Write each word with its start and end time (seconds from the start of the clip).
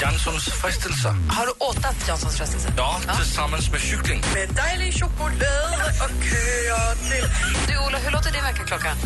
Janssons 0.00 0.44
frestelser. 0.44 1.10
Har 1.30 1.46
du 1.46 1.52
åtat 1.58 2.08
Janssons 2.08 2.36
frestelse? 2.36 2.72
Ja, 2.76 3.00
tillsammans 3.16 3.70
med 3.72 3.80
cykling. 3.80 4.22
Med 4.34 4.48
dejlig 4.48 4.94
choklad 4.94 5.80
och 6.04 6.24
köa 6.24 6.94
till... 6.94 7.24
Du, 7.68 7.78
Ola, 7.86 7.98
hur 7.98 8.10
låter 8.10 8.32
din 8.32 8.42
väckarklocka? 8.42 8.96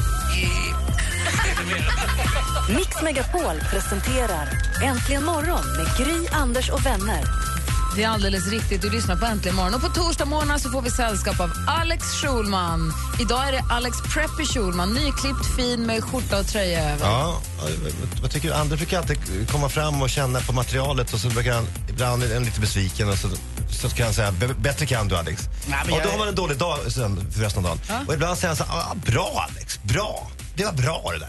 Mix 2.76 3.02
Megapol 3.02 3.60
presenterar 3.70 4.48
Äntligen 4.82 5.24
morgon 5.24 5.66
med 5.76 5.86
Gry, 5.98 6.26
Anders 6.32 6.70
och 6.70 6.86
vänner. 6.86 7.41
Det 7.96 8.02
är 8.02 8.08
alldeles 8.08 8.46
riktigt. 8.48 8.82
Du 8.82 8.90
lyssnar 8.90 9.16
på 9.16 9.26
Äntligen 9.26 9.56
morgon. 9.56 9.74
Och 9.74 9.80
på 9.80 9.88
torsdag 9.88 10.24
morgon 10.24 10.60
så 10.60 10.70
får 10.70 10.82
vi 10.82 10.90
sällskap 10.90 11.40
av 11.40 11.50
Alex 11.66 12.04
Schulman. 12.06 12.92
Idag 13.20 13.48
är 13.48 13.52
det 13.52 13.64
Alex 13.70 13.96
Preppy 14.14 14.44
Schulman, 14.46 14.94
nyklippt 14.94 15.46
fin 15.56 15.86
med 15.86 16.04
skjorta 16.04 16.38
och 16.38 16.46
tröja 16.46 16.92
över. 16.92 17.06
Ja, 17.06 17.40
vad 18.22 18.30
tycker 18.30 18.48
du? 18.48 18.54
Anders 18.54 18.78
brukar 18.78 18.98
alltid 18.98 19.18
komma 19.50 19.68
fram 19.68 20.02
och 20.02 20.10
känna 20.10 20.40
på 20.40 20.52
materialet 20.52 21.14
och 21.14 21.20
så 21.20 21.28
brukar 21.28 21.54
han 21.54 21.66
ibland 21.88 22.22
är 22.22 22.34
han 22.34 22.44
lite 22.44 22.60
besviken 22.60 23.08
och 23.08 23.18
så, 23.18 23.28
så 23.70 23.88
kan 23.88 24.04
han 24.04 24.14
säga 24.14 24.32
"B- 24.32 24.46
bättre 24.58 24.86
kan 24.86 25.08
du 25.08 25.16
Alex. 25.16 25.42
Nej, 25.66 25.78
men 25.84 25.92
och 25.94 25.98
då 26.00 26.04
jag- 26.06 26.10
har 26.12 26.18
man 26.18 26.28
en 26.28 26.34
dålig 26.34 26.58
dag 26.58 26.78
sen 26.88 27.30
för 27.32 27.40
resten 27.40 27.66
av 27.66 27.78
dagen. 27.88 28.06
Och 28.06 28.14
ibland 28.14 28.38
säger 28.38 28.48
han 28.48 28.56
så 28.56 28.64
här, 28.64 28.80
ah, 28.80 28.94
bra 29.06 29.46
Alex, 29.50 29.80
bra. 29.82 30.30
Det 30.54 30.64
var 30.64 30.72
bra 30.72 31.10
det 31.12 31.18
där. 31.18 31.28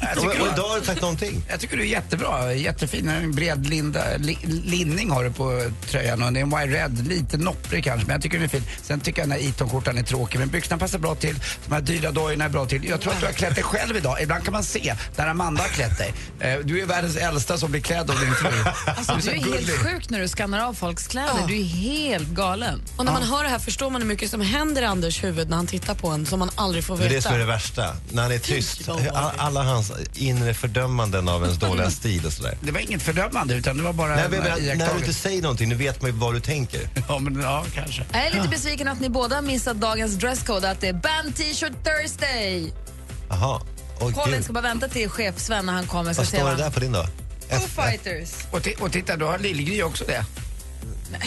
Jag 0.00 0.10
och, 0.18 0.22
tycker 0.22 0.40
och 0.40 0.46
du- 0.46 0.52
idag 0.52 0.68
har 0.68 0.80
du 0.80 0.86
sagt 0.86 1.00
någonting. 1.00 1.42
Jag 1.48 1.60
tycker 1.60 1.76
du 1.76 1.82
är 1.82 1.86
jättebra. 1.86 2.52
Jättefin. 2.54 3.08
En 3.08 3.32
bred 3.34 3.66
linda, 3.66 4.04
li, 4.18 4.38
linning 4.64 5.10
har 5.10 5.24
du 5.24 5.30
på 5.32 5.70
tröjan 5.86 6.22
och 6.22 6.32
det 6.32 6.40
är 6.40 6.42
en 6.42 6.50
wide 6.50 6.78
red. 6.84 7.08
Lite 7.08 7.36
nopprig 7.36 7.84
kanske, 7.84 8.06
men 8.06 8.14
jag 8.14 8.22
tycker 8.22 8.36
den 8.38 8.44
är 8.44 8.48
fin. 8.48 8.62
Sen 8.82 9.00
tycker 9.00 9.22
jag 9.22 9.28
den 9.28 9.38
här 9.40 9.48
Eton-skjortan 9.48 9.98
är 9.98 10.02
tråkig, 10.02 10.38
men 10.38 10.48
byxorna 10.48 10.78
passar 10.78 10.98
bra 10.98 11.14
till. 11.14 11.34
De 11.68 11.74
här 11.74 11.80
dyra 11.80 12.10
dojorna 12.10 12.44
är 12.44 12.48
bra 12.48 12.66
till. 12.66 12.84
Jag 12.88 13.00
tror 13.00 13.12
att 13.12 13.20
du 13.20 13.26
har 13.26 13.32
klätt 13.32 13.54
dig 13.54 13.64
själv 13.64 13.96
idag. 13.96 14.22
Ibland 14.22 14.44
kan 14.44 14.52
man 14.52 14.64
se 14.64 14.94
när 15.16 15.26
Amanda 15.26 15.62
har 15.62 15.68
klätt 15.68 15.98
dig. 15.98 16.14
Eh, 16.40 16.58
Du 16.64 16.80
är 16.82 16.86
världens 16.86 17.16
äldsta 17.16 17.58
som 17.58 17.70
blir 17.70 17.80
klädd 17.80 18.10
av 18.10 18.20
din 18.20 18.34
fru. 18.34 18.64
Alltså, 18.86 19.30
du 19.30 19.36
är 19.36 19.42
gullig. 19.42 19.52
helt 19.52 19.70
sjuk 19.70 20.10
när 20.10 20.20
du 20.20 20.28
skannar 20.28 20.60
av 20.60 20.74
folks 20.74 21.06
kläder. 21.06 21.46
Du 21.48 21.60
är 21.60 21.64
helt 21.64 22.28
galen. 22.28 22.82
Och 22.96 23.04
när 23.04 23.12
man 23.12 23.22
hör 23.22 23.42
det 23.42 23.48
här 23.48 23.58
förstår 23.58 23.90
man 23.90 24.00
hur 24.02 24.08
mycket 24.08 24.30
som 24.30 24.40
händer 24.40 24.82
i 24.82 24.84
Anders 24.84 25.24
huvud 25.24 25.48
när 25.50 25.56
han 25.56 25.66
tittar 25.66 25.94
på 25.94 26.08
en 26.08 26.26
som 26.26 26.38
man 26.38 26.50
aldrig 26.54 26.84
får 26.84 26.96
Det 26.98 27.04
är 27.04 27.08
veta. 27.08 27.14
det 27.16 27.22
som 27.22 27.34
är 27.34 27.38
det 27.38 27.44
värsta. 27.44 27.96
När 28.10 28.22
han 28.22 28.32
är 28.32 28.38
tyst. 28.38 28.57
All- 29.14 29.32
Alla 29.36 29.62
hans 29.62 29.92
inre 30.14 30.54
fördömanden 30.54 31.28
av 31.28 31.42
ens 31.42 31.58
dåliga 31.58 31.90
stil 31.90 32.26
och 32.26 32.32
sådär. 32.32 32.58
Det 32.60 32.72
var 32.72 32.80
inget 32.80 33.02
fördömande, 33.02 33.54
utan 33.54 33.76
det 33.76 33.82
var 33.82 33.92
bara 33.92 34.14
Nej, 34.16 34.24
en 34.24 34.30
men, 34.30 34.40
eh, 34.46 34.76
när 34.76 34.92
du 34.94 34.98
inte 34.98 35.12
säger 35.12 35.42
någonting, 35.42 35.68
nu 35.68 35.74
vet 35.74 36.02
man 36.02 36.10
ju 36.10 36.16
vad 36.16 36.34
du 36.34 36.40
tänker. 36.40 36.80
Ja, 37.08 37.18
men 37.18 37.40
ja, 37.42 37.64
kanske. 37.74 38.04
Jag 38.12 38.26
är 38.26 38.34
lite 38.34 38.48
besviken 38.48 38.88
att 38.88 39.00
ni 39.00 39.08
båda 39.08 39.34
har 39.34 39.42
missat 39.42 39.76
dagens 39.76 40.14
dresscode, 40.14 40.70
att 40.70 40.80
det 40.80 40.88
är 40.88 40.92
band 40.92 41.36
t-shirt 41.36 41.72
Thursday. 41.84 42.72
Jaha. 43.28 43.60
Åh, 44.00 44.12
Colin 44.12 44.42
ska 44.42 44.52
bara 44.52 44.60
vänta 44.60 44.88
till 44.88 45.08
chef 45.08 45.34
Sven 45.38 45.66
när 45.66 45.72
han 45.72 45.86
kommer. 45.86 46.12
Så 46.14 46.20
Vad 46.20 46.28
står 46.28 46.50
det 46.50 46.56
där 46.56 46.70
på 46.70 46.80
din 46.80 46.92
då? 46.92 47.06
Foo 47.50 47.82
Fighters. 47.82 48.30
Och, 48.50 48.68
och 48.84 48.92
titta, 48.92 49.16
då 49.16 49.26
har 49.26 49.38
Lill-Gry 49.38 49.82
också 49.82 50.04
det. 50.04 50.24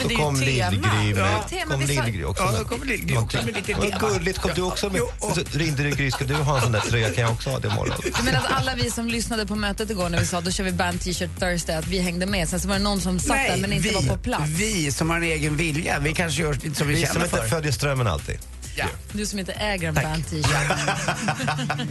Då 0.01 0.07
det 0.07 0.13
är 0.13 0.17
kom. 0.17 0.35
Lill-Gry 0.35 1.15
med. 1.15 1.67
Kom 1.67 1.81
Lill-Gry 1.81 2.23
också 2.23 2.43
Ja, 2.43 2.51
med. 2.51 2.67
kommer 2.67 2.85
Lill-Gry 2.85 3.17
också 3.17 3.37
med 3.37 3.55
lite 3.55 3.73
Vad 3.73 3.91
tema. 3.91 4.09
gulligt, 4.09 4.39
kom 4.39 4.51
du 4.55 4.61
också 4.61 4.89
med? 4.89 5.01
Och- 5.01 5.35
Så 5.35 5.57
ringde 5.57 5.83
du 5.83 5.89
Gry, 5.91 6.11
ska 6.11 6.25
du 6.25 6.33
ha 6.35 6.55
en 6.55 6.61
sån 6.63 6.71
där 6.71 6.79
tröja? 6.79 7.09
Kan 7.09 7.23
jag 7.23 7.31
också 7.33 7.49
ha 7.49 7.59
det 7.59 7.67
imorgon? 7.67 7.95
Du 8.17 8.23
menar 8.23 8.39
att 8.39 8.51
alla 8.51 8.75
vi 8.75 8.91
som 8.91 9.07
lyssnade 9.07 9.45
på 9.45 9.55
mötet 9.55 9.89
igår 9.89 10.09
när 10.09 10.19
vi 10.19 10.25
sa 10.25 10.41
då 10.41 10.51
kör 10.51 10.63
vi 10.63 10.71
band 10.71 11.01
t-shirt 11.01 11.39
Thursday, 11.39 11.75
att 11.75 11.87
vi 11.87 11.99
hängde 11.99 12.25
med. 12.25 12.49
Sen 12.49 12.59
så 12.59 12.67
var 12.67 12.75
det 12.75 12.83
någon 12.83 13.01
som 13.01 13.19
satt 13.19 13.37
där 13.37 13.57
men 13.57 13.73
inte 13.73 13.87
vi, 13.89 13.93
var 13.95 14.01
på 14.01 14.17
plats. 14.17 14.43
Vi 14.47 14.91
som 14.91 15.09
har 15.09 15.17
en 15.17 15.23
egen 15.23 15.57
vilja, 15.57 15.99
vi 15.99 16.13
kanske 16.13 16.41
gör 16.41 16.53
som 16.73 16.87
vi, 16.87 16.93
Vi 16.93 17.01
känner 17.01 17.13
som 17.13 17.23
inte 17.23 17.37
för. 17.37 17.47
följer 17.47 17.71
strömmen 17.71 18.07
alltid. 18.07 18.37
Ja. 18.75 18.85
Du 19.11 19.25
som 19.25 19.39
inte 19.39 19.51
äger 19.51 19.87
en 19.87 19.93
band 19.93 20.29
t-shirt. 20.29 20.45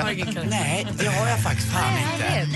Har 0.00 0.10
ingen 0.10 0.26
karaktär. 0.34 0.46
Nej, 0.50 0.86
det 0.98 1.06
har 1.06 1.28
jag 1.28 1.42
faktiskt 1.42 1.68
fan 1.72 1.92
inte. 2.14 2.48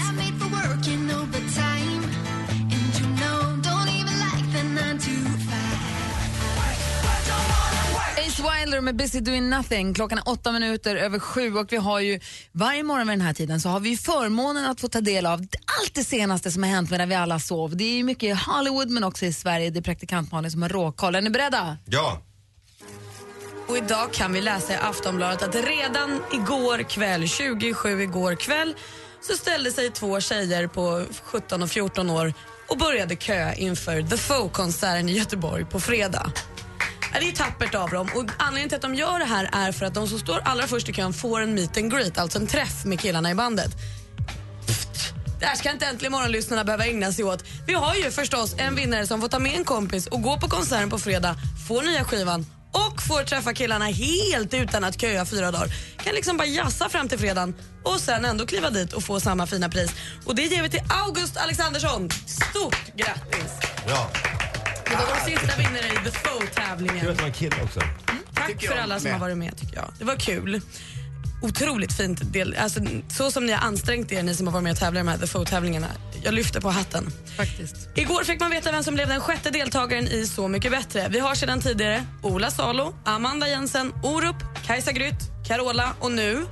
Wilder 8.64 8.80
med 8.80 8.96
Busy 8.96 9.20
Doing 9.20 9.50
Nothing. 9.50 9.94
Klockan 9.94 10.18
är 10.18 10.28
åtta 10.28 10.52
minuter 10.52 10.96
över 10.96 11.18
sju 11.18 11.54
och 11.54 11.72
vi 11.72 11.76
har 11.76 12.00
ju 12.00 12.20
varje 12.52 12.82
morgon 12.82 13.08
vid 13.08 13.18
den 13.18 13.26
här 13.26 13.34
tiden 13.34 13.60
så 13.60 13.68
har 13.68 13.80
vi 13.80 13.96
förmånen 13.96 14.64
att 14.64 14.80
få 14.80 14.88
ta 14.88 15.00
del 15.00 15.26
av 15.26 15.40
allt 15.80 15.94
det 15.94 16.04
senaste 16.04 16.50
som 16.50 16.62
har 16.62 16.70
hänt 16.70 16.90
medan 16.90 17.08
vi 17.08 17.14
alla 17.14 17.38
sov. 17.38 17.76
Det 17.76 17.84
är 17.84 17.96
ju 17.96 18.04
mycket 18.04 18.22
i 18.22 18.32
Hollywood 18.32 18.90
men 18.90 19.04
också 19.04 19.26
i 19.26 19.32
Sverige. 19.32 19.70
Det 19.70 19.78
är 19.78 19.82
praktikant 19.82 20.32
Malin 20.32 20.50
som 20.50 20.62
har 20.62 20.68
råkoll. 20.68 21.14
Är 21.14 21.20
ni 21.20 21.30
beredda? 21.30 21.76
Ja. 21.84 22.22
Och 23.68 23.76
idag 23.76 24.12
kan 24.12 24.32
vi 24.32 24.40
läsa 24.40 24.72
i 24.72 24.76
Aftonbladet 24.76 25.42
att 25.42 25.54
redan 25.54 26.20
igår 26.32 26.82
kväll, 26.82 27.28
27 27.28 28.02
igår 28.02 28.34
kväll, 28.34 28.74
så 29.20 29.36
ställde 29.36 29.72
sig 29.72 29.90
två 29.90 30.20
tjejer 30.20 30.66
på 30.66 31.04
17 31.24 31.62
och 31.62 31.70
14 31.70 32.10
år 32.10 32.34
och 32.68 32.78
började 32.78 33.16
köa 33.16 33.54
inför 33.54 34.02
The 34.02 34.16
Foe-konserten 34.16 35.08
i 35.08 35.12
Göteborg 35.12 35.64
på 35.64 35.80
fredag. 35.80 36.32
Det 37.20 37.28
är 37.28 37.32
tappert 37.32 37.74
av 37.74 37.90
dem 37.90 38.08
och 38.14 38.24
anledningen 38.38 38.68
till 38.68 38.76
att 38.76 38.82
de 38.82 38.94
gör 38.94 39.18
det 39.18 39.24
här 39.24 39.48
är 39.52 39.72
för 39.72 39.86
att 39.86 39.94
de 39.94 40.08
som 40.08 40.18
står 40.18 40.40
allra 40.44 40.66
först 40.66 40.88
i 40.88 40.92
kön 40.92 41.12
får 41.12 41.40
en 41.40 41.54
meet 41.54 41.76
and 41.76 41.92
greet, 41.92 42.18
alltså 42.18 42.38
en 42.38 42.46
träff 42.46 42.84
med 42.84 43.00
killarna 43.00 43.30
i 43.30 43.34
bandet. 43.34 43.70
Det 45.40 45.46
här 45.46 45.56
ska 45.56 45.70
inte 45.70 45.86
äntligen 45.86 46.12
morgonlyssnarna 46.12 46.64
behöva 46.64 46.86
ägna 46.86 47.12
sig 47.12 47.24
åt. 47.24 47.44
Vi 47.66 47.74
har 47.74 47.94
ju 47.94 48.10
förstås 48.10 48.54
en 48.58 48.74
vinnare 48.74 49.06
som 49.06 49.20
får 49.20 49.28
ta 49.28 49.38
med 49.38 49.54
en 49.54 49.64
kompis 49.64 50.06
och 50.06 50.22
gå 50.22 50.38
på 50.38 50.48
konserten 50.48 50.90
på 50.90 50.98
fredag, 50.98 51.36
får 51.68 51.82
nya 51.82 52.04
skivan 52.04 52.46
och 52.72 53.02
får 53.02 53.22
träffa 53.22 53.54
killarna 53.54 53.84
helt 53.84 54.54
utan 54.54 54.84
att 54.84 55.00
köa 55.00 55.24
fyra 55.24 55.50
dagar. 55.50 55.68
Kan 56.04 56.14
liksom 56.14 56.36
bara 56.36 56.46
jassa 56.46 56.88
fram 56.88 57.08
till 57.08 57.18
fredagen 57.18 57.54
och 57.82 58.00
sen 58.00 58.24
ändå 58.24 58.46
kliva 58.46 58.70
dit 58.70 58.92
och 58.92 59.02
få 59.04 59.20
samma 59.20 59.46
fina 59.46 59.68
pris. 59.68 59.90
Och 60.24 60.34
det 60.34 60.42
ger 60.42 60.62
vi 60.62 60.70
till 60.70 60.82
August 61.06 61.36
Alexandersson. 61.36 62.10
Stort 62.10 62.96
grattis! 62.96 63.52
Ja. 63.88 64.33
Det 64.86 64.94
var 64.96 65.06
vår 65.06 65.30
sista 65.30 65.56
vinnare 65.56 65.86
i 65.86 65.90
The 65.90 66.10
Kul 66.10 66.12
Foe-tävlingen. 66.12 67.10
att 67.10 67.16
det 67.16 67.22
var 67.22 67.28
en 67.28 67.32
kille 67.32 67.56
också. 67.64 67.80
Tack 68.34 68.46
Tycker 68.46 68.68
för 68.68 68.74
jag 68.74 68.82
alla 68.82 68.98
som 69.00 69.04
med. 69.04 69.12
har 69.12 69.20
varit 69.20 69.36
med 69.38 69.56
tycker 69.56 69.76
jag. 69.76 69.92
Det 69.98 70.04
var 70.04 70.16
kul. 70.16 70.60
Otroligt 71.42 71.92
fint 71.92 72.32
del. 72.32 72.56
Alltså, 72.60 72.80
så 73.16 73.30
som 73.30 73.46
ni 73.46 73.52
har 73.52 73.66
ansträngt 73.66 74.12
er, 74.12 74.22
ni 74.22 74.34
som 74.34 74.46
har 74.46 74.52
varit 74.52 74.62
med 74.64 74.72
och 74.72 74.78
tävlat 74.78 75.00
i 75.00 75.04
de 75.04 75.08
här 75.10 75.18
The 75.18 75.26
Foe-tävlingarna. 75.26 75.86
Jag 76.22 76.34
lyfter 76.34 76.60
på 76.60 76.70
hatten. 76.70 77.12
Faktiskt. 77.36 77.76
Igår 77.94 78.24
fick 78.24 78.40
man 78.40 78.50
veta 78.50 78.72
vem 78.72 78.84
som 78.84 78.94
blev 78.94 79.08
den 79.08 79.20
sjätte 79.20 79.50
deltagaren 79.50 80.08
i 80.08 80.26
Så 80.26 80.48
mycket 80.48 80.70
bättre. 80.72 81.08
Vi 81.10 81.18
har 81.18 81.34
sedan 81.34 81.60
tidigare 81.60 82.04
Ola 82.22 82.50
Salo, 82.50 82.94
Amanda 83.04 83.48
Jensen, 83.48 83.92
Orup, 84.02 84.36
Kajsa 84.66 84.92
Grytt, 84.92 85.46
Carola 85.48 85.94
och 86.00 86.12
nu 86.12 86.46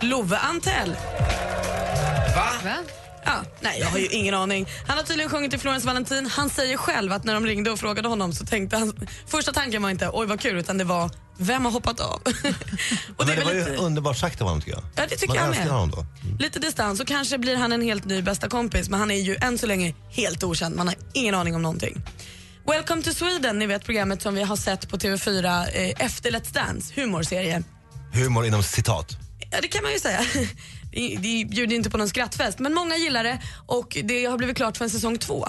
Love 0.00 0.36
Antell. 0.38 0.96
Va? 2.36 2.50
Va? 2.64 2.74
Ja, 3.28 3.42
nej, 3.60 3.80
jag 3.80 3.86
har 3.86 3.98
ju 3.98 4.06
ingen 4.06 4.34
aning. 4.34 4.66
Han 4.86 4.96
har 4.96 5.04
tydligen 5.04 5.30
sjungit 5.30 5.50
till 5.50 5.60
Florence 5.60 5.86
Valentin. 5.86 6.26
Han 6.26 6.50
säger 6.50 6.76
själv 6.76 7.12
att 7.12 7.24
när 7.24 7.34
de 7.34 7.46
ringde 7.46 7.70
och 7.70 7.78
frågade 7.78 8.08
honom 8.08 8.32
så 8.32 8.46
tänkte 8.46 8.76
han... 8.76 9.06
Första 9.26 9.52
tanken 9.52 9.82
var 9.82 9.90
inte 9.90 10.10
oj 10.12 10.26
vad 10.26 10.40
kul 10.40 10.58
utan 10.58 10.78
det 10.78 10.84
var 10.84 11.10
vem 11.38 11.64
har 11.64 11.72
hoppat 11.72 12.00
av? 12.00 12.14
och 12.24 12.32
Men 13.18 13.26
det 13.26 13.34
väl 13.34 13.44
var 13.44 13.52
ju 13.52 13.58
lite- 13.58 13.76
underbart 13.76 14.16
sagt 14.16 14.40
av 14.40 14.46
honom 14.46 14.60
tycker 14.60 14.72
jag. 14.72 14.82
Ja, 14.96 15.02
det 15.08 15.16
tycker 15.16 15.34
Man 15.34 15.36
jag 15.44 15.50
med. 15.56 15.68
honom 15.68 15.90
då. 15.90 16.06
Lite 16.38 16.58
distans 16.58 17.00
och 17.00 17.06
kanske 17.06 17.38
blir 17.38 17.56
han 17.56 17.72
en 17.72 17.82
helt 17.82 18.04
ny 18.04 18.22
bästa 18.22 18.48
kompis 18.48 18.88
men 18.88 19.00
han 19.00 19.10
är 19.10 19.20
ju 19.20 19.36
än 19.40 19.58
så 19.58 19.66
länge 19.66 19.94
helt 20.10 20.44
okänd. 20.44 20.76
Man 20.76 20.86
har 20.88 20.96
ingen 21.12 21.34
aning 21.34 21.54
om 21.54 21.62
någonting. 21.62 22.02
Welcome 22.66 23.02
to 23.02 23.10
Sweden, 23.14 23.58
ni 23.58 23.66
vet 23.66 23.84
programmet 23.84 24.22
som 24.22 24.34
vi 24.34 24.42
har 24.42 24.56
sett 24.56 24.88
på 24.88 24.96
TV4 24.96 25.66
eh, 25.72 26.04
efter 26.04 26.30
Let's 26.30 26.52
Dance, 26.54 26.92
humorserie. 27.00 27.62
Humor 28.12 28.46
inom 28.46 28.62
citat. 28.62 29.16
Ja, 29.50 29.58
det 29.62 29.68
kan 29.68 29.82
man 29.82 29.92
ju 29.92 29.98
säga. 30.00 30.20
Det 31.22 31.44
bjuder 31.48 31.76
inte 31.76 31.90
på 31.90 31.98
någon 31.98 32.08
skrattfest, 32.08 32.58
men 32.58 32.74
många 32.74 32.96
gillar 32.96 33.24
det 33.24 33.38
och 33.66 33.96
det 34.04 34.24
har 34.24 34.38
blivit 34.38 34.56
klart 34.56 34.76
för 34.76 34.84
en 34.84 34.90
säsong 34.90 35.18
två. 35.18 35.46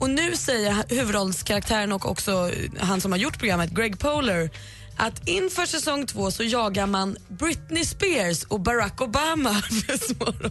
Och 0.00 0.10
nu 0.10 0.36
säger 0.36 0.84
huvudrollskaraktären 0.88 1.92
och 1.92 2.10
också 2.10 2.50
han 2.80 3.00
som 3.00 3.12
har 3.12 3.18
gjort 3.18 3.38
programmet, 3.38 3.70
Greg 3.70 3.98
Poler, 3.98 4.50
att 4.96 5.28
inför 5.28 5.66
säsong 5.66 6.06
två 6.06 6.30
så 6.30 6.42
jagar 6.44 6.86
man 6.86 7.16
Britney 7.28 7.84
Spears 7.84 8.42
och 8.44 8.60
Barack 8.60 9.00
Obama 9.00 9.54
för 9.62 10.14
små 10.14 10.24
ro- 10.26 10.50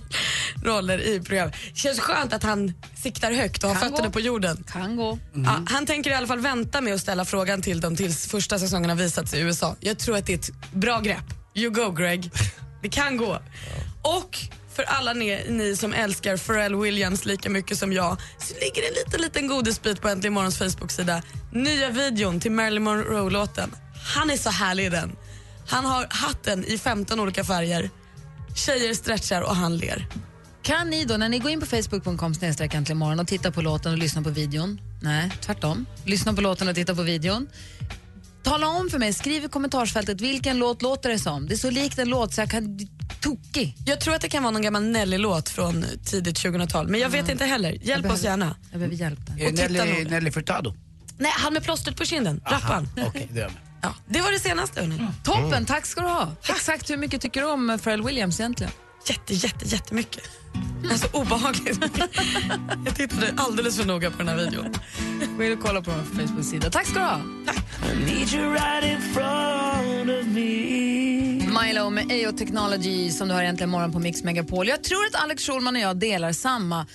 roller 0.63 0.99
i 0.99 1.19
programmet. 1.21 1.55
Känns 1.73 1.99
skönt 1.99 2.33
att 2.33 2.43
han 2.43 2.73
siktar 2.95 3.31
högt 3.31 3.63
och 3.63 3.69
har 3.69 3.75
Kan 3.75 3.89
fötterna 3.89 4.07
gå. 4.07 4.13
på 4.13 4.19
jorden. 4.19 4.63
Kan 4.71 4.95
gå. 4.95 5.19
Ja, 5.33 5.61
han 5.69 5.85
tänker 5.85 6.11
i 6.11 6.13
alla 6.13 6.27
fall 6.27 6.39
vänta 6.39 6.81
med 6.81 6.93
att 6.93 7.01
ställa 7.01 7.25
frågan 7.25 7.61
till 7.61 7.81
dem 7.81 7.95
tills 7.95 8.27
första 8.27 8.59
säsongen 8.59 8.89
har 8.89 8.97
visats 8.97 9.33
i 9.33 9.39
USA. 9.39 9.75
Jag 9.79 9.97
tror 9.99 10.17
att 10.17 10.25
det 10.25 10.33
är 10.33 10.37
ett 10.37 10.71
bra 10.71 10.99
grepp. 10.99 11.25
You 11.55 11.69
go 11.71 11.91
Greg. 11.91 12.31
Det 12.81 12.89
kan 12.89 13.17
gå. 13.17 13.39
Och 14.07 14.37
för 14.75 14.83
alla 14.83 15.13
ni, 15.13 15.45
ni 15.49 15.75
som 15.75 15.93
älskar 15.93 16.37
Pharrell 16.37 16.75
Williams 16.75 17.25
lika 17.25 17.49
mycket 17.49 17.77
som 17.77 17.93
jag 17.93 18.17
så 18.39 18.53
ligger 18.53 18.81
det 18.81 18.87
en 18.87 18.93
liten, 18.93 19.21
liten 19.21 19.47
godisbit 19.47 20.01
på 20.01 20.07
Äntligen 20.09 20.33
Morgons 20.33 20.57
Facebook-sida. 20.57 21.23
Nya 21.51 21.89
videon 21.89 22.39
till 22.39 22.51
Marilyn 22.51 22.83
Monroe-låten. 22.83 23.71
Han 24.15 24.29
är 24.29 24.37
så 24.37 24.49
härlig 24.49 24.85
i 24.85 24.89
den. 24.89 25.15
Han 25.67 25.85
har 25.85 26.07
hatten 26.09 26.65
i 26.65 26.77
15 26.77 27.19
olika 27.19 27.43
färger. 27.43 27.89
Tjejer 28.55 28.93
stretchar 28.93 29.41
och 29.41 29.55
han 29.55 29.77
ler. 29.77 30.07
Kan 30.63 30.89
ni 30.89 31.05
då, 31.05 31.17
när 31.17 31.29
ni 31.29 31.39
går 31.39 31.51
in 31.51 31.59
på 31.59 31.65
facebook.com 31.65 32.33
morgon 32.97 33.19
och 33.19 33.27
tittar 33.27 33.51
på 33.51 33.61
låten 33.61 33.91
och 33.91 33.97
lyssnar 33.97 34.23
på 34.23 34.29
videon, 34.29 34.81
nej 35.01 35.31
tvärtom, 35.41 35.85
lyssna 36.05 36.33
på 36.33 36.41
låten 36.41 36.67
och 36.67 36.75
titta 36.75 36.95
på 36.95 37.01
videon. 37.01 37.47
Tala 38.43 38.67
om 38.67 38.89
för 38.89 38.99
mig, 38.99 39.13
skriv 39.13 39.43
i 39.43 39.47
kommentarsfältet 39.47 40.21
vilken 40.21 40.57
låt 40.57 40.81
låter 40.81 41.09
det 41.09 41.19
som. 41.19 41.47
Det 41.47 41.53
är 41.53 41.57
så 41.57 41.69
likt 41.69 41.99
en 41.99 42.09
låt 42.09 42.33
så 42.33 42.41
jag 42.41 42.49
kan 42.49 42.77
tokig. 43.21 43.75
Jag 43.85 43.99
tror 44.01 44.15
att 44.15 44.21
det 44.21 44.29
kan 44.29 44.43
vara 44.43 44.51
någon 44.51 44.61
gammal 44.61 44.83
Nelly-låt 44.83 45.49
från 45.49 45.85
tidigt 46.05 46.39
2000-tal, 46.43 46.87
men 46.87 46.99
jag 46.99 47.09
vet 47.09 47.29
inte 47.29 47.45
heller. 47.45 47.71
Hjälp 47.71 47.85
Jag 47.85 47.97
oss 47.97 48.03
behöver- 48.21 48.23
gärna. 48.23 48.55
Jag 48.71 48.79
behöver 48.79 48.95
hjälp 48.95 49.19
Och 49.29 49.53
Nelly. 49.53 50.03
Nelly 50.05 50.31
Furtado? 50.31 50.73
Nej, 51.17 51.31
han 51.35 51.53
med 51.53 51.63
plåstret 51.63 51.95
på 51.97 52.05
kinden, 52.05 52.41
rapparen. 52.45 52.89
Okej, 53.07 53.27
det. 53.33 53.49
Ja, 53.81 53.93
det 54.07 54.21
var 54.21 54.31
det 54.31 54.39
senaste. 54.39 54.79
Hörni. 54.81 55.07
Toppen, 55.23 55.65
tack 55.65 55.85
ska 55.85 56.01
du 56.01 56.07
ha. 56.07 56.31
Exakt 56.49 56.89
hur 56.89 56.97
mycket 56.97 57.21
tycker 57.21 57.41
du 57.41 57.47
om 57.47 57.79
Pharrell 57.83 58.03
Williams 58.03 58.39
egentligen? 58.39 58.73
Jätte, 59.05 59.33
jätte, 59.33 59.65
jättemycket. 59.67 60.23
Alltså 60.91 61.07
obehagligt. 61.13 61.79
jag 62.85 62.95
tittade 62.95 63.33
alldeles 63.37 63.77
för 63.77 63.85
noga 63.85 64.11
på 64.11 64.17
den 64.17 64.27
här 64.27 64.35
videon. 64.35 64.73
Gå 65.37 65.43
in 65.43 65.53
och 65.53 65.59
kolla 65.65 65.81
på 65.81 65.91
vår 65.91 66.21
Facebook-sida. 66.27 66.69
Tack 66.69 66.85
ska 66.87 66.99
du 66.99 67.05
ha. 67.05 67.19
Milo 71.89 72.07
med 72.07 72.27
AO 72.27 72.31
Technology 72.31 73.11
som 73.11 73.27
du 73.27 73.33
har 73.33 73.43
egentligen 73.43 73.69
morgon 73.69 73.91
på 73.91 73.99
Mix 73.99 74.23
Megapol. 74.23 74.67
Jag 74.67 74.83
tror 74.83 75.05
att 75.05 75.23
Alex 75.23 75.43
Schulman 75.43 75.75
och 75.75 75.81
jag 75.81 75.97
delar 75.97 76.33
samma 76.33 76.87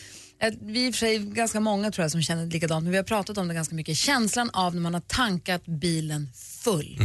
vi 0.60 0.82
är 0.82 0.86
i 0.86 0.90
och 0.90 0.94
för 0.94 0.98
sig 0.98 1.18
ganska 1.18 1.60
många 1.60 1.90
tror 1.90 2.04
jag 2.04 2.10
som 2.10 2.22
känner 2.22 2.46
likadant, 2.46 2.82
men 2.82 2.90
vi 2.90 2.96
har 2.96 3.04
pratat 3.04 3.38
om 3.38 3.48
det 3.48 3.54
ganska 3.54 3.74
mycket. 3.74 3.96
Känslan 3.96 4.50
av 4.50 4.74
när 4.74 4.82
man 4.82 4.94
har 4.94 5.00
tankat 5.00 5.66
bilen 5.66 6.28
full. 6.64 6.98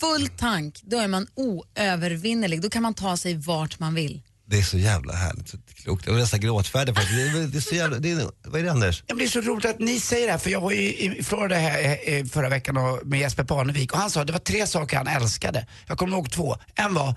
Full 0.00 0.28
tank, 0.28 0.80
då 0.82 0.98
är 0.98 1.08
man 1.08 1.26
oövervinnerlig. 1.34 2.62
Då 2.62 2.70
kan 2.70 2.82
man 2.82 2.94
ta 2.94 3.16
sig 3.16 3.34
vart 3.34 3.78
man 3.78 3.94
vill. 3.94 4.22
Det 4.48 4.58
är 4.58 4.62
så 4.62 4.78
jävla 4.78 5.12
härligt. 5.12 5.48
så 5.48 5.56
Klokt. 5.74 6.06
Jag 6.06 6.12
var 6.12 6.20
nästan 6.20 6.40
gråtfärdig 6.40 6.94
faktiskt. 6.94 7.16
Det 7.16 7.22
är, 7.40 7.46
det 7.46 7.58
är 7.58 7.60
så 7.60 7.74
jävla, 7.74 7.98
det 7.98 8.10
är, 8.10 8.30
vad 8.44 8.60
är 8.60 8.64
det 8.64 8.70
Anders? 8.72 9.02
Ja, 9.06 9.14
men 9.14 9.18
det 9.18 9.24
är 9.24 9.28
så 9.28 9.40
roligt 9.40 9.64
att 9.66 9.78
ni 9.78 10.00
säger 10.00 10.26
det 10.26 10.32
här, 10.32 10.38
för 10.38 10.50
jag 10.50 10.60
var 10.60 10.70
ju 10.70 10.78
i 10.94 11.22
Florida 11.22 11.54
här, 11.56 11.98
eh, 12.04 12.24
förra 12.24 12.48
veckan 12.48 12.76
och, 12.76 13.06
med 13.06 13.20
Jesper 13.20 13.44
Parnevik 13.44 13.92
och 13.92 13.98
han 13.98 14.10
sa 14.10 14.20
att 14.20 14.26
det 14.26 14.32
var 14.32 14.40
tre 14.40 14.66
saker 14.66 14.96
han 14.96 15.06
älskade. 15.06 15.66
Jag 15.86 15.98
kommer 15.98 16.16
ihåg 16.16 16.30
två. 16.32 16.56
En 16.74 16.94
var 16.94 17.08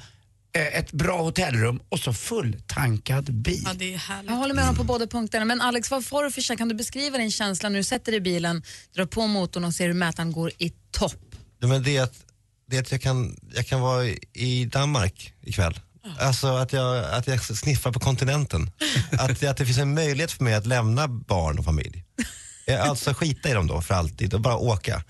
eh, 0.56 0.68
ett 0.80 0.92
bra 0.92 1.22
hotellrum 1.22 1.80
och 1.90 2.00
så 2.00 2.14
fulltankad 2.14 3.34
bil. 3.34 3.64
Ja, 3.66 3.74
det 3.74 3.94
är 3.94 3.98
härligt. 3.98 4.30
Jag 4.32 4.38
håller 4.38 4.54
med 4.54 4.64
honom 4.64 4.78
på 4.78 4.84
båda 4.84 5.08
punkterna. 5.08 5.46
Men 5.46 5.62
Alex, 5.62 5.92
vad 5.92 6.06
får 6.06 6.24
du 6.24 6.32
för 6.32 6.42
känsla? 6.42 6.58
Kan 6.58 6.68
du 6.70 6.76
beskriva 6.76 7.18
din 7.18 7.32
känsla 7.32 7.70
när 7.70 7.78
du 7.78 7.84
sätter 7.84 8.12
dig 8.12 8.18
i 8.18 8.22
bilen, 8.22 8.64
drar 8.96 9.06
på 9.06 9.28
motorn 9.28 9.64
och 9.64 9.74
ser 9.74 9.88
hur 9.88 9.94
mätaren 9.94 10.32
går 10.32 10.52
i 10.58 10.70
topp? 10.92 11.16
Ja, 11.60 11.68
men 11.68 11.84
det 11.84 11.98
är 11.98 12.04
att, 12.04 12.14
det 12.70 12.78
är 12.78 12.82
att 12.82 12.92
jag, 12.92 13.02
kan, 13.02 13.40
jag 13.56 13.68
kan 13.68 13.82
vara 13.82 14.06
i- 14.06 14.20
i 14.34 14.66
Danmark 14.66 15.34
ikväll. 15.44 15.80
Alltså 16.20 16.48
att 16.48 16.74
jag, 16.74 17.06
att 17.06 17.28
jag 17.28 17.44
sniffar 17.44 17.92
på 17.92 18.00
kontinenten. 18.00 18.72
att, 19.12 19.44
att 19.44 19.58
det 19.58 19.66
finns 19.66 19.78
en 19.78 19.94
möjlighet 19.94 20.32
för 20.32 20.44
mig 20.44 20.54
att 20.54 20.66
lämna 20.66 21.08
barn 21.08 21.60
och 21.60 21.66
familj. 21.66 22.04
Alltså 22.80 23.14
skita 23.14 23.50
i 23.50 23.54
dem 23.54 23.68
då 23.68 23.82
för 23.82 23.94
alltid 23.94 24.34
och 24.34 24.42
bara 24.42 24.58
åka. 24.58 25.04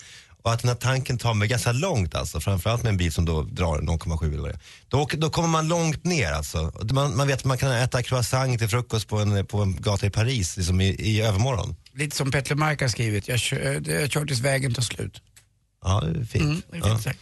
Och 0.44 0.54
att 0.54 0.62
den 0.62 0.70
här 0.70 0.76
tanken 0.76 1.18
tar 1.18 1.34
mig 1.34 1.48
ganska 1.48 1.72
långt 1.72 2.16
alltså, 2.16 2.40
framförallt 2.40 2.84
med 2.84 2.90
en 2.90 2.98
bil 2.98 3.12
som 3.14 3.26
då 3.26 3.42
drar 3.42 3.80
0,7 3.80 4.28
eller 4.28 4.38
vad 4.38 4.50
det 4.50 5.16
är. 5.16 5.18
Då, 5.18 5.30
kommer 5.30 5.48
man 5.48 5.68
långt 5.68 6.04
ner 6.04 6.32
alltså. 6.32 6.72
Man, 6.92 7.18
man 7.18 7.28
vet 7.28 7.40
att 7.40 7.46
man 7.46 7.58
kan 7.58 7.72
äta 7.72 8.04
croissant 8.04 8.60
till 8.60 8.68
frukost 8.68 9.08
på 9.08 9.20
en, 9.20 9.46
på 9.46 9.62
en 9.62 9.82
gata 9.82 10.06
i 10.06 10.10
Paris 10.10 10.58
liksom 10.58 10.82
i, 10.82 10.88
i 10.88 11.22
övermorgon. 11.22 11.76
Lite 11.94 12.16
som 12.16 12.32
Petter 12.32 12.56
Mark 12.56 12.82
har 12.82 12.88
skrivit, 12.88 13.28
jag 13.28 13.40
kör, 13.40 13.90
jag 13.90 14.12
kör 14.12 14.26
tills 14.26 14.40
vägen 14.40 14.74
tar 14.74 14.82
slut. 14.82 15.22
Ja, 15.84 16.02
det 16.02 16.20
är 16.20 16.26
fint. 16.26 16.44
Mm, 16.44 16.62
det 16.72 16.78
är 16.78 16.82
ja. 16.82 16.88
fint 16.88 17.04
sagt. 17.04 17.20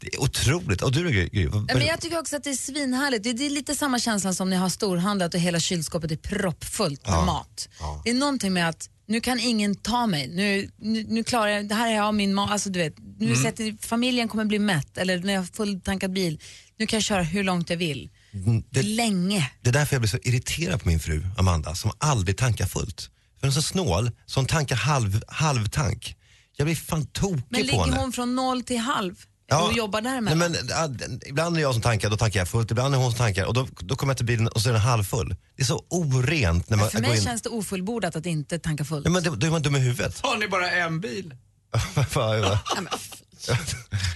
Det 0.00 0.14
är 0.14 0.20
otroligt. 0.22 0.82
Och 0.82 0.92
du 0.92 1.10
Gry? 1.10 1.48
Men 1.74 1.86
jag 1.86 2.00
tycker 2.00 2.18
också 2.18 2.36
att 2.36 2.44
det 2.44 2.50
är 2.50 2.54
svinhärligt. 2.54 3.24
Det 3.24 3.32
det 3.32 3.46
är 3.46 3.50
lite 3.50 3.74
samma 3.74 3.98
känsla 3.98 4.32
som 4.34 4.50
när 4.50 4.56
jag 4.56 4.62
har 4.62 4.68
storhandlat 4.68 5.34
och 5.34 5.40
hela 5.40 5.60
kylskåpet 5.60 6.10
är 6.12 6.16
proppfullt 6.16 7.06
med 7.06 7.14
Ja. 7.14 7.24
mat. 7.24 7.68
Ja. 7.80 8.02
Det 8.04 8.10
är 8.10 8.14
någonting 8.14 8.52
med 8.52 8.68
att 8.68 8.88
nu 9.06 9.20
kan 9.20 9.40
ingen 9.40 9.74
ta 9.74 10.06
mig. 10.06 10.28
Nu, 10.28 10.70
nu, 10.76 11.04
nu 11.08 11.24
klarar 11.24 11.48
jag, 11.48 11.68
det 11.68 11.74
här 11.74 11.88
är 11.90 11.96
jag 11.96 12.14
min 12.14 12.34
mat. 12.34 12.50
Alltså, 12.50 12.70
du 12.70 12.78
vet, 12.78 12.94
nu 13.18 13.26
Mm. 13.26 13.42
sätter, 13.42 13.86
familjen 13.86 14.28
kommer 14.28 14.44
bli 14.44 14.58
mätt 14.58 14.98
eller 14.98 15.18
när 15.18 15.32
jag 15.32 15.40
har 15.40 15.46
fulltankad 15.46 16.12
bil. 16.12 16.40
Nu 16.78 16.86
kan 16.86 16.96
jag 16.96 17.04
köra 17.04 17.22
hur 17.22 17.44
långt 17.44 17.70
jag 17.70 17.76
vill. 17.76 18.10
Mm, 18.34 18.62
det- 18.70 18.82
Länge. 18.82 19.50
Det 19.62 19.68
är 19.68 19.72
därför 19.72 19.94
jag 19.94 20.00
blir 20.02 20.08
så 20.10 20.18
irriterad 20.22 20.82
på 20.82 20.88
min 20.88 21.00
fru 21.00 21.22
Amanda 21.38 21.74
som 21.74 21.90
aldrig 21.98 22.36
tankar 22.36 22.66
fullt. 22.66 23.00
För 23.40 23.40
hon 23.40 23.48
är 23.48 23.54
så 23.54 23.62
snål 23.62 24.10
så 24.26 24.40
hon 24.40 24.46
tankar 24.46 24.76
halv, 24.76 25.22
halvtank. 25.28 26.14
Jag 26.56 26.66
blir 26.66 26.74
fan 26.76 27.06
tokig 27.06 27.42
Men 27.48 27.60
på 27.60 27.66
ligger 27.66 27.80
henne. 27.84 27.96
hon 27.96 28.12
från 28.12 28.34
noll 28.34 28.62
till 28.62 28.78
halv 28.78 29.14
och 29.56 29.72
jobbar 29.72 30.00
Nej, 30.00 30.12
däremellan? 30.12 30.38
men, 30.52 30.68
ja, 30.68 30.88
ibland 31.26 31.56
är 31.56 31.60
jag 31.60 31.72
som 31.72 31.82
tankar, 31.82 32.10
då 32.10 32.16
tankar 32.16 32.40
jag 32.40 32.48
fullt. 32.48 32.70
Ibland 32.70 32.94
är 32.94 32.98
hon 32.98 33.10
som 33.10 33.18
tankar 33.18 33.44
och 33.44 33.54
då, 33.54 33.68
då 33.80 33.96
kommer 33.96 34.10
jag 34.10 34.16
till 34.16 34.26
bilen 34.26 34.48
och 34.48 34.60
så 34.60 34.68
är 34.68 34.72
den 34.72 34.82
halvfull. 34.82 35.36
Det 35.56 35.62
är 35.62 35.66
så 35.66 35.84
orent 35.90 36.70
när 36.70 36.76
man 36.76 36.90
För 36.90 36.98
går 36.98 37.08
mig 37.08 37.16
in. 37.16 37.22
känns 37.24 37.42
det 37.42 37.48
ofullbordat 37.48 38.16
att 38.16 38.26
inte 38.26 38.58
tanka 38.58 38.84
fullt. 38.84 39.06
Ja, 39.06 39.10
men 39.12 39.22
då, 39.22 39.34
då 39.34 39.46
är 39.46 39.50
man 39.50 39.62
dum 39.62 39.76
i 39.76 39.78
huvudet. 39.78 40.20
Har 40.22 40.36
ni 40.36 40.48
bara 40.48 40.70
en 40.70 41.00
bil? 41.00 41.34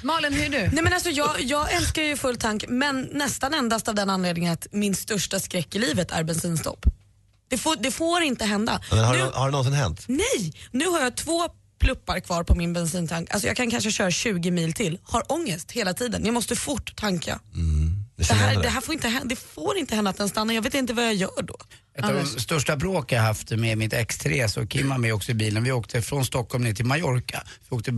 Malin, 0.02 0.32
hur 0.32 0.44
är 0.44 0.48
du? 0.50 0.58
Nej, 0.74 0.84
men 0.84 0.92
alltså, 0.92 1.10
jag, 1.10 1.40
jag 1.40 1.72
älskar 1.72 2.02
ju 2.02 2.16
full 2.16 2.36
tank, 2.36 2.64
men 2.68 3.08
nästan 3.12 3.54
endast 3.54 3.88
av 3.88 3.94
den 3.94 4.10
anledningen 4.10 4.52
att 4.52 4.66
min 4.72 4.94
största 4.94 5.40
skräck 5.40 5.74
i 5.74 5.78
livet 5.78 6.10
är 6.10 6.24
bensinstopp. 6.24 6.86
Det 7.48 7.58
får, 7.58 7.76
det 7.76 7.90
får 7.90 8.22
inte 8.22 8.44
hända. 8.44 8.80
men 8.90 9.04
har, 9.04 9.12
Nu- 9.12 9.18
det, 9.18 9.30
har 9.34 9.46
det 9.46 9.50
någonsin 9.52 9.72
hänt? 9.74 10.04
Nej, 10.08 10.52
nu 10.70 10.86
har 10.86 11.00
jag 11.00 11.16
två 11.16 11.48
pluppar 11.82 12.20
kvar 12.20 12.42
på 12.44 12.54
min 12.54 12.72
bensintank. 12.72 13.30
Alltså 13.30 13.46
jag 13.48 13.56
kan 13.56 13.70
kanske 13.70 13.90
köra 13.92 14.10
20 14.10 14.50
mil 14.50 14.72
till. 14.72 14.98
Har 15.02 15.32
ångest 15.32 15.72
hela 15.72 15.94
tiden. 15.94 16.24
Jag 16.24 16.34
måste 16.34 16.56
fort 16.56 16.96
tanka. 16.96 17.40
Det 18.16 18.28
Det 18.28 18.34
här, 18.34 18.62
det. 18.62 18.68
här 18.68 18.80
får 18.80 18.94
inte 18.94 19.08
hända. 19.08 19.28
Det 19.28 19.36
får 19.36 19.76
inte 19.78 19.94
hända 19.94 20.10
att 20.10 20.16
den 20.18 20.28
stannar. 20.28 20.54
Jag 20.54 20.62
vet 20.62 20.74
inte 20.74 20.92
vad 20.92 21.04
jag 21.04 21.14
gör 21.14 21.42
då. 21.42 21.56
Ett 21.94 22.04
av 22.04 22.14
de 22.14 22.26
största 22.26 22.76
bråk 22.76 23.12
jag 23.12 23.20
haft 23.22 23.50
med 23.50 23.78
mitt 23.78 23.92
X3, 23.92 24.48
så 24.48 24.66
Kim 24.66 24.88
var 24.88 24.98
med 24.98 25.14
också 25.14 25.30
i 25.32 25.34
bilen. 25.34 25.64
Vi 25.64 25.72
åkte 25.72 26.02
från 26.02 26.24
Stockholm 26.26 26.64
ner 26.64 26.74
till 26.74 26.84
Mallorca. 26.84 27.42
Vi 27.70 27.76
åkte 27.76 27.92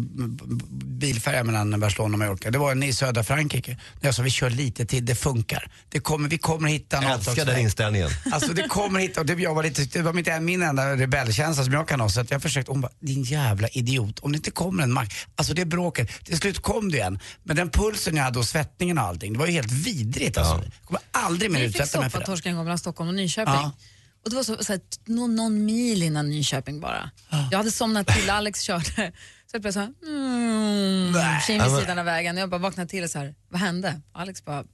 bilfärja 0.83 1.45
mellan 1.45 1.81
Barcelona 1.81 2.15
och 2.15 2.19
Mallorca. 2.19 2.51
Det 2.51 2.59
var 2.59 2.85
i 2.85 2.93
södra 2.93 3.25
Frankrike. 3.25 3.71
När 4.01 4.09
jag 4.09 4.15
sa 4.15 4.23
vi 4.23 4.31
kör 4.31 4.51
lite 4.51 4.87
till, 4.87 5.05
det 5.07 5.15
funkar. 5.15 5.71
Det 5.89 6.01
kommer, 6.01 6.29
vi 6.29 6.39
kommer 6.39 6.69
hitta 6.69 6.97
Jag 6.97 7.03
något. 7.05 7.17
älskar 7.17 7.35
slags 7.35 7.51
den 7.51 7.61
inställningen. 7.61 8.09
Alltså 8.33 8.53
det 8.53 8.63
kommer 8.63 9.01
hit 9.01 9.19
och 9.19 9.27
det, 9.27 9.33
jag 9.35 9.55
var 9.55 9.63
lite, 9.63 9.85
det 9.85 10.03
var 10.03 10.13
mitt, 10.13 10.29
min 10.43 10.63
enda 10.63 10.97
rebellkänsla 10.97 11.65
som 11.65 11.73
jag 11.73 11.89
kan 11.89 12.01
ha. 12.01 12.09
Så 12.09 12.21
att 12.21 12.31
jag 12.31 12.43
försökte, 12.43 12.73
hon 12.73 12.81
bara, 12.81 12.93
din 13.01 13.23
jävla 13.23 13.69
idiot. 13.69 14.19
Om 14.19 14.33
det 14.33 14.37
inte 14.37 14.51
kommer 14.51 14.83
en 14.83 14.93
mack. 14.93 15.15
Alltså 15.37 15.55
det 15.55 15.65
bråket, 15.65 16.25
till 16.25 16.39
slut 16.39 16.63
kom 16.63 16.91
det 16.91 16.97
igen. 16.97 17.19
Men 17.43 17.57
den 17.57 17.71
pulsen 17.71 18.17
jag 18.17 18.25
hade 18.25 18.39
och 18.39 18.45
svettningen 18.47 18.99
och 18.99 19.05
allting, 19.05 19.33
det 19.33 19.39
var 19.39 19.47
ju 19.47 19.53
helt 19.53 19.73
vidrigt 19.73 20.39
alltså. 20.39 20.55
Jag 20.55 20.87
kommer 20.87 21.01
aldrig 21.13 21.51
mer 21.51 21.61
Vi 21.61 21.67
fick 21.73 21.81
utsätta 21.81 22.01
mig 22.01 22.11
för 22.11 22.19
det. 22.19 22.25
soppatorsk 22.25 22.47
en 22.47 22.55
gång 22.57 22.65
mellan 22.65 22.79
Stockholm 22.79 23.09
och 23.09 23.15
Nyköping. 23.15 23.55
Ja. 23.55 23.73
Och 24.25 24.31
det 24.31 24.37
var 24.37 24.43
så, 24.43 24.65
så 24.65 24.73
här, 24.73 24.81
någon, 25.05 25.37
någon 25.37 25.65
mil 25.65 26.03
innan 26.03 26.31
Nyköping 26.31 26.81
bara. 26.81 27.11
Jag 27.51 27.59
hade 27.59 27.71
somnat 27.71 28.07
till, 28.07 28.31
Alex 28.31 28.61
körde. 28.61 29.13
Så 29.47 29.53
jag 29.53 29.61
blev 29.63 29.73
så 29.73 29.79
här, 29.81 29.93
mm, 30.07 31.15
tjej 31.47 31.59
vid 31.63 31.71
sidan 31.81 31.99
av 31.99 32.05
vägen. 32.05 32.37
Jag 32.37 32.51
bara 32.51 32.59
vaknade 32.61 32.89
till 32.91 33.05
och 33.05 33.11
så 33.11 33.19
här, 33.19 33.35
vad 33.49 33.61
hände? 33.61 34.01
Alex 34.13 34.45
bara, 34.45 34.65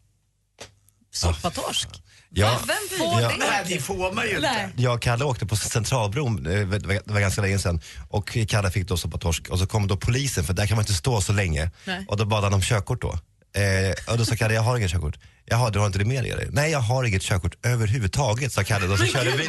soppatorsk. 1.12 1.88
Ja. 2.32 2.60
Vem 2.66 2.98
får 2.98 3.20
Ja. 3.22 3.28
det? 3.28 3.36
Nej, 3.38 3.64
det 3.68 3.80
får 3.80 4.12
man 4.14 4.24
ju 4.24 4.30
inte. 4.36 4.40
Nej. 4.52 4.68
Jag 4.76 4.94
och 4.94 5.02
Kalle 5.02 5.24
åkte 5.24 5.46
på 5.46 5.56
Centralbron, 5.56 6.46
eh, 6.46 6.52
det 6.52 6.64
var- 6.64 7.02
det 7.06 7.12
var 7.12 7.20
ganska 7.20 7.40
länge 7.42 7.58
sedan. 7.58 7.80
Och 8.08 8.36
Kalle 8.48 8.70
fick 8.70 8.88
då 8.88 8.96
soppatorsk 8.96 9.48
och 9.48 9.58
så 9.58 9.66
kom 9.66 9.86
då 9.88 9.96
polisen 9.96 10.44
för 10.44 10.52
där 10.54 10.66
kan 10.66 10.76
man 10.76 10.82
inte 10.82 10.94
stå 10.94 11.20
så 11.20 11.32
länge. 11.32 11.70
Nej. 11.84 12.04
Och 12.08 12.16
då 12.16 12.24
bad 12.24 12.44
han 12.44 12.54
om 12.54 12.62
körkort 12.62 13.02
då. 13.02 13.18
Eh, 13.54 14.12
och 14.12 14.18
då 14.18 14.24
sa 14.24 14.36
Kalle, 14.36 14.54
jag 14.54 14.62
har 14.62 14.76
inget 14.76 14.90
körkort. 14.90 15.18
Jaha, 15.44 15.70
du 15.70 15.78
har 15.78 15.86
inte 15.86 15.98
det 15.98 16.04
med 16.04 16.24
dig? 16.24 16.48
Nej, 16.50 16.70
jag 16.70 16.78
har 16.80 17.04
inget 17.04 17.22
körkort 17.22 17.66
överhuvudtaget, 17.66 18.52
sa 18.52 18.64
Kalle 18.64 18.86
då 18.86 18.96
så 18.96 19.04
körde 19.06 19.30
vi. 19.30 19.48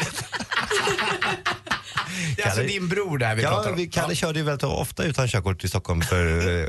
Det 2.35 2.41
är 2.41 2.45
alltså 2.47 2.63
din 2.63 2.87
bror 2.87 3.17
där 3.17 3.35
vi 3.35 3.41
pratar 3.43 3.63
Ja, 3.63 3.69
om. 3.69 3.75
vi, 3.77 3.87
Kalle 3.87 4.15
körde 4.15 4.39
ju 4.39 4.45
väldigt 4.45 4.63
ofta 4.63 5.03
utan 5.03 5.27
körkort 5.27 5.63
i 5.63 5.67
Stockholm 5.67 6.01
för 6.01 6.25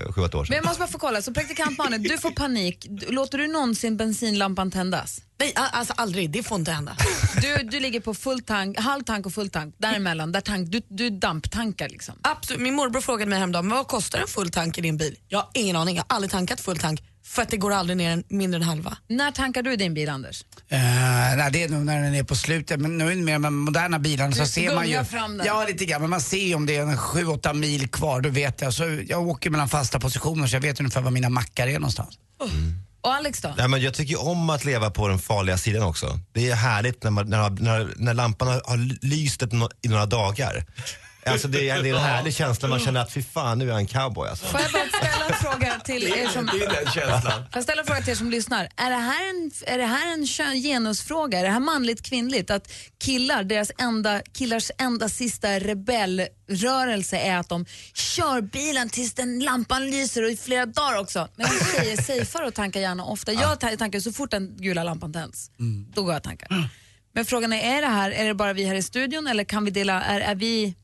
eh, 0.07 0.13
sju, 0.13 0.21
åtta 0.21 0.37
år 0.39 0.41
Men 0.41 0.47
sedan. 0.47 0.57
jag 0.57 0.65
måste 0.65 0.79
bara 0.79 0.89
få 0.89 0.99
kolla, 0.99 1.23
så 1.23 1.35
praktikant 1.35 1.79
Malin, 1.79 2.03
du 2.03 2.19
får 2.19 2.31
panik. 2.31 2.87
Låter 3.09 3.39
du 3.39 3.47
någonsin 3.49 3.97
bensinlampan 3.97 4.71
tändas? 4.71 5.21
Nej, 5.41 5.53
alltså 5.57 5.93
aldrig. 5.97 6.31
Det 6.31 6.43
får 6.43 6.59
inte 6.59 6.71
hända. 6.73 6.97
Du, 7.43 7.57
du 7.71 7.81
ligger 7.81 8.01
på 8.01 8.15
full 8.15 8.41
tank, 8.43 8.79
halv 8.79 9.03
tank 9.05 9.27
och 9.27 9.35
full 9.35 9.51
tank, 9.51 9.75
däremellan, 9.79 10.33
där 10.33 10.41
tank, 10.41 10.69
du, 10.73 10.81
du 10.89 11.11
damptankar 11.11 11.89
liksom. 11.89 12.15
Absolut. 12.23 12.63
Min 12.63 12.75
morbror 12.75 13.01
frågade 13.01 13.29
mig 13.31 13.39
häromdagen, 13.39 13.69
men 13.69 13.77
vad 13.77 13.89
kostar 13.89 14.19
en 14.19 14.27
full 14.29 14.51
tank 14.51 14.79
i 14.79 14.81
din 14.81 14.97
bil? 14.97 15.17
Jag 15.29 15.39
har 15.39 15.49
ingen 15.55 15.77
aning. 15.77 15.97
Jag 15.97 16.05
har 16.09 16.17
aldrig 16.17 16.31
tankat 16.31 16.61
full 16.61 16.79
tank. 16.79 17.03
För 17.33 17.43
att 17.43 17.49
det 17.49 17.57
går 17.57 17.73
aldrig 17.73 17.97
ner 17.97 18.11
en, 18.11 18.25
mindre 18.29 18.57
än 18.57 18.63
halva. 18.63 18.97
När 19.09 19.31
tankar 19.31 19.63
du 19.63 19.77
din 19.77 19.95
bil, 19.95 20.09
Anders? 20.09 20.45
Eh, 20.69 20.79
nej, 21.37 21.51
det 21.53 21.63
är 21.63 21.69
nog 21.69 21.85
när 21.85 22.03
den 22.03 22.15
är 22.15 22.23
på 22.25 22.37
slutet. 22.37 22.81
Men 22.81 22.99
nu 22.99 23.17
med 23.17 23.41
de 23.41 23.57
moderna 23.57 23.99
bilarna 23.99 24.33
så 24.33 24.47
ser 24.47 24.75
man 24.75 24.89
ju... 24.89 25.05
fram 25.05 25.37
den. 25.37 25.47
Ja, 25.47 25.65
lite 25.69 25.85
grann. 25.85 26.01
Men 26.01 26.11
man 26.11 26.21
ser 26.21 26.47
ju 26.47 26.55
om 26.55 26.67
det 26.67 26.77
är 26.77 26.83
en 26.83 26.97
7-8 26.97 27.55
mil 27.55 27.89
kvar. 27.89 28.21
Då 28.21 28.29
vet 28.29 28.61
jag. 28.61 28.75
Så 28.75 29.01
jag 29.09 29.29
åker 29.29 29.51
mellan 29.51 29.69
fasta 29.69 30.01
positioner 30.01 30.47
så 30.47 30.57
jag 30.57 30.61
vet 30.61 30.81
ungefär 30.81 31.01
var 31.01 31.11
mina 31.11 31.29
mackar 31.29 31.67
är 31.67 31.73
någonstans. 31.73 32.19
Och 33.01 33.15
Alex 33.15 33.41
då? 33.41 33.55
Ja, 33.59 33.69
men 33.69 33.81
jag 33.81 33.95
tycker 33.95 34.11
ju 34.11 34.19
om 34.19 34.51
att 34.51 34.65
leva 34.65 34.91
på 34.91 35.09
den 35.09 35.19
farliga 35.19 35.59
sidan 35.59 35.83
också. 35.83 36.19
Det 36.33 36.51
är 36.51 36.55
härligt 36.55 37.03
när, 37.03 37.11
man, 37.11 37.31
när, 37.31 37.51
när, 37.51 37.95
när 37.97 38.15
lampan 38.15 38.49
har, 38.49 38.63
har 38.65 39.05
lyst 39.07 39.43
i 39.83 39.89
några 39.89 40.07
dagar. 40.07 40.65
Alltså 41.27 41.49
det, 41.49 41.69
är, 41.69 41.83
det 41.83 41.89
är 41.89 41.95
en 41.95 42.01
härlig 42.01 42.35
känsla, 42.35 42.69
man 42.69 42.79
känner 42.81 43.01
att 43.01 43.13
fy 43.13 43.23
fan 43.23 43.59
nu 43.59 43.65
är 43.65 43.69
jag 43.69 43.79
en 43.79 43.87
cowboy 43.87 44.29
alltså. 44.29 44.47
Får 44.47 44.61
jag 44.61 44.73
bara 44.73 44.89
ställa 44.89 45.27
en 45.27 45.35
fråga 45.35 45.81
till 45.85 46.03
er 46.05 46.29
som... 46.29 46.47
Det 46.47 46.65
är 46.65 46.85
den 46.85 46.93
känslan. 46.93 47.23
Får 47.23 47.47
jag 47.55 47.63
ställa 47.63 47.81
en 47.81 47.87
fråga 47.87 48.01
till 48.01 48.11
er 48.11 48.15
som 48.15 48.31
lyssnar? 48.31 48.69
Är 48.77 48.91
det 48.91 48.97
här 48.97 49.31
en, 49.31 49.51
är 49.67 49.79
det 49.79 49.87
här 49.87 50.13
en 50.13 50.27
kön- 50.27 50.63
genusfråga? 50.63 51.39
Är 51.39 51.43
det 51.43 51.51
här 51.51 51.61
manligt 51.61 52.03
kvinnligt? 52.03 52.51
Att 52.51 52.73
killar, 53.05 53.45
deras 53.45 53.71
enda, 53.79 54.21
killars 54.33 54.71
enda 54.79 55.09
sista 55.09 55.49
rebellrörelse 55.59 57.17
är 57.19 57.37
att 57.37 57.49
de 57.49 57.65
kör 57.95 58.41
bilen 58.41 58.89
tills 58.89 59.15
den 59.15 59.41
lampan 59.41 59.91
lyser 59.91 60.23
och 60.25 60.31
i 60.31 60.37
flera 60.37 60.67
dagar 60.67 60.99
också. 61.01 61.29
Men 61.37 61.47
tjejer 61.47 61.93
är 61.93 61.97
safeare 61.97 62.47
och 62.47 62.55
tankar 62.55 62.81
gärna 62.81 63.05
ofta. 63.05 63.33
Jag 63.33 63.61
ta- 63.61 63.77
tankar 63.77 64.01
så 64.01 64.13
fort 64.13 64.31
den 64.31 64.57
gula 64.57 64.83
lampan 64.85 65.13
tänds. 65.13 65.51
Då 65.95 66.03
går 66.03 66.13
jag 66.13 66.19
och 66.19 66.25
tankar. 66.25 66.69
Men 67.15 67.25
frågan 67.25 67.53
är, 67.53 67.77
är 67.79 67.81
det 67.83 67.89
här, 67.89 68.11
är 68.11 68.25
det 68.25 68.35
bara 68.35 68.53
vi 68.53 68.65
här 68.65 68.75
i 68.75 68.83
studion 68.83 69.27
eller 69.27 69.45
kan 69.45 69.65
vi 69.65 69.71
dela, 69.71 70.03
är, 70.03 70.21
är 70.21 70.35
vi, 70.35 70.75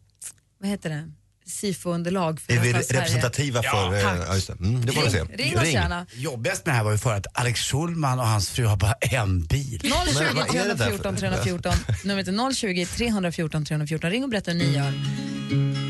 vad 0.60 0.70
heter 0.70 0.90
det, 0.90 1.10
SIFO-underlag 1.46 2.40
för 2.40 2.52
Är 2.52 2.60
vi 2.60 2.72
representativa 2.72 3.62
för... 3.62 4.02
tack. 4.02 4.18
Ja, 4.28 4.34
just 4.34 4.46
det. 4.46 4.52
Mm, 4.60 4.86
det 4.86 4.92
får 4.92 5.02
vi 5.02 5.10
se. 5.10 5.18
Ring- 5.22 5.36
ring 5.36 5.58
oss 5.58 5.68
gärna. 5.72 6.06
Jobbigast 6.12 6.66
med 6.66 6.74
det 6.74 6.76
här 6.76 6.84
var 6.84 6.92
ju 6.92 6.98
för 6.98 7.14
att 7.14 7.26
Alex 7.34 7.60
Schulman 7.60 8.18
och 8.20 8.26
hans 8.26 8.50
fru 8.50 8.64
har 8.66 8.76
bara 8.76 8.92
en 8.92 9.44
bil. 9.44 9.80
020 9.80 10.52
314 10.52 11.16
314. 11.16 11.72
Numret 12.04 12.28
är 12.28 12.52
020 12.54 12.86
314 12.86 13.64
314. 13.64 14.10
Ring 14.10 14.24
och 14.24 14.30
berätta 14.30 14.50
hur 14.50 14.58
ni 14.58 14.72
gör. 14.76 14.92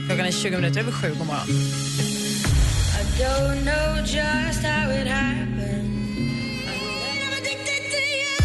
Klockan 0.08 0.26
är 0.26 0.32
20 0.32 0.56
minuter 0.56 0.80
över 0.80 0.92
sju. 0.92 1.08
God 1.18 1.26
morgon. 1.26 1.46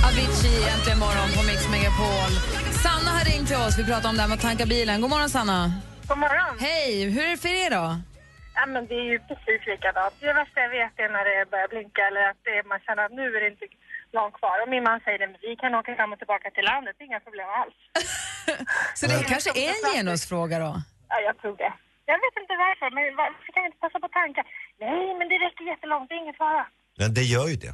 Avicii, 0.08 0.64
äntligen 0.74 1.00
morgon 1.00 1.30
på 1.38 1.44
Mix 1.44 1.70
Megapol. 1.72 2.32
Sanna 2.84 3.12
har 3.12 3.26
ringt 3.26 3.48
till 3.48 3.58
oss. 3.58 3.80
Vi 3.80 3.84
pratar 3.84 4.10
om 4.10 4.16
det 4.16 4.22
här 4.22 4.30
med 4.30 4.36
att 4.36 4.42
tanka 4.42 4.66
bilen. 4.66 5.02
God 5.02 5.10
morgon, 5.10 5.30
Sanna. 5.30 5.74
God 6.08 6.18
morgon. 6.18 6.54
Hej, 6.60 7.10
hur 7.14 7.24
är 7.28 7.32
det 7.34 7.42
för 7.46 7.56
er 7.66 7.70
då? 7.80 7.86
Ja, 8.58 8.64
men 8.74 8.82
det 8.90 8.98
är 9.04 9.08
ju 9.14 9.20
precis 9.30 9.62
likadant. 9.72 10.14
Det 10.20 10.34
värsta 10.42 10.58
jag 10.66 10.74
vet 10.80 10.94
är 11.04 11.10
när 11.16 11.26
det 11.30 11.38
börjar 11.54 11.70
blinka 11.74 12.02
eller 12.10 12.24
att 12.30 12.42
det, 12.48 12.58
man 12.72 12.80
känner 12.86 13.04
att 13.06 13.16
nu 13.20 13.26
är 13.36 13.42
det 13.42 13.50
inte 13.54 13.68
långt 14.18 14.36
kvar. 14.40 14.56
Och 14.64 14.70
min 14.74 14.84
man 14.90 15.00
säger 15.06 15.20
det, 15.22 15.28
men 15.32 15.40
vi 15.48 15.56
kan 15.62 15.76
åka 15.80 15.92
fram 15.98 16.14
och 16.14 16.20
tillbaka 16.24 16.48
till 16.56 16.66
landet, 16.72 16.96
det 16.96 17.04
är 17.04 17.10
inga 17.12 17.26
problem 17.28 17.50
alls. 17.62 17.80
Så 19.00 19.04
det 19.12 19.18
kanske 19.34 19.52
är 19.66 19.70
en 19.76 19.84
genusfråga 19.94 20.56
då? 20.66 20.72
Ja, 21.12 21.18
jag 21.28 21.36
tror 21.42 21.56
det. 21.64 21.74
Jag 22.12 22.18
vet 22.26 22.36
inte 22.42 22.54
varför, 22.66 22.88
men 22.96 23.04
varför 23.22 23.52
kan 23.54 23.64
vi 23.64 23.68
inte 23.72 23.84
passa 23.86 24.00
på 24.00 24.06
att 24.10 24.18
tanka? 24.24 24.42
Nej, 24.86 25.08
men 25.18 25.26
det 25.32 25.38
räcker 25.46 25.64
jättelångt, 25.74 26.06
det 26.10 26.16
är 26.18 26.22
ingen 26.26 26.40
fara. 26.44 26.66
Men 27.02 27.10
det 27.18 27.26
gör 27.34 27.48
ju 27.54 27.58
det. 27.66 27.74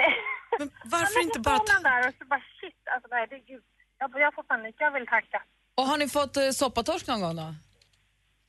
Nej. 0.00 0.14
Men 0.58 0.68
varför 0.96 1.20
inte 1.26 1.40
bara... 1.48 1.58
ta... 1.58 1.78
där 1.90 2.00
och 2.08 2.14
så 2.18 2.24
bara 2.32 2.44
shit, 2.58 2.80
alltså 2.92 3.08
nej, 3.14 3.26
det 3.30 3.36
är 3.40 3.46
gud. 3.52 3.64
Jag, 4.00 4.08
jag 4.26 4.34
får 4.34 4.42
panik, 4.42 4.76
jag 4.78 4.90
vill 4.96 5.06
tanka. 5.06 5.40
Och 5.74 5.84
har 5.86 5.98
ni 5.98 6.08
fått 6.08 6.36
uh, 6.36 6.50
soppatorsk 6.50 7.06
någon 7.06 7.20
gång 7.20 7.36
då? 7.36 7.54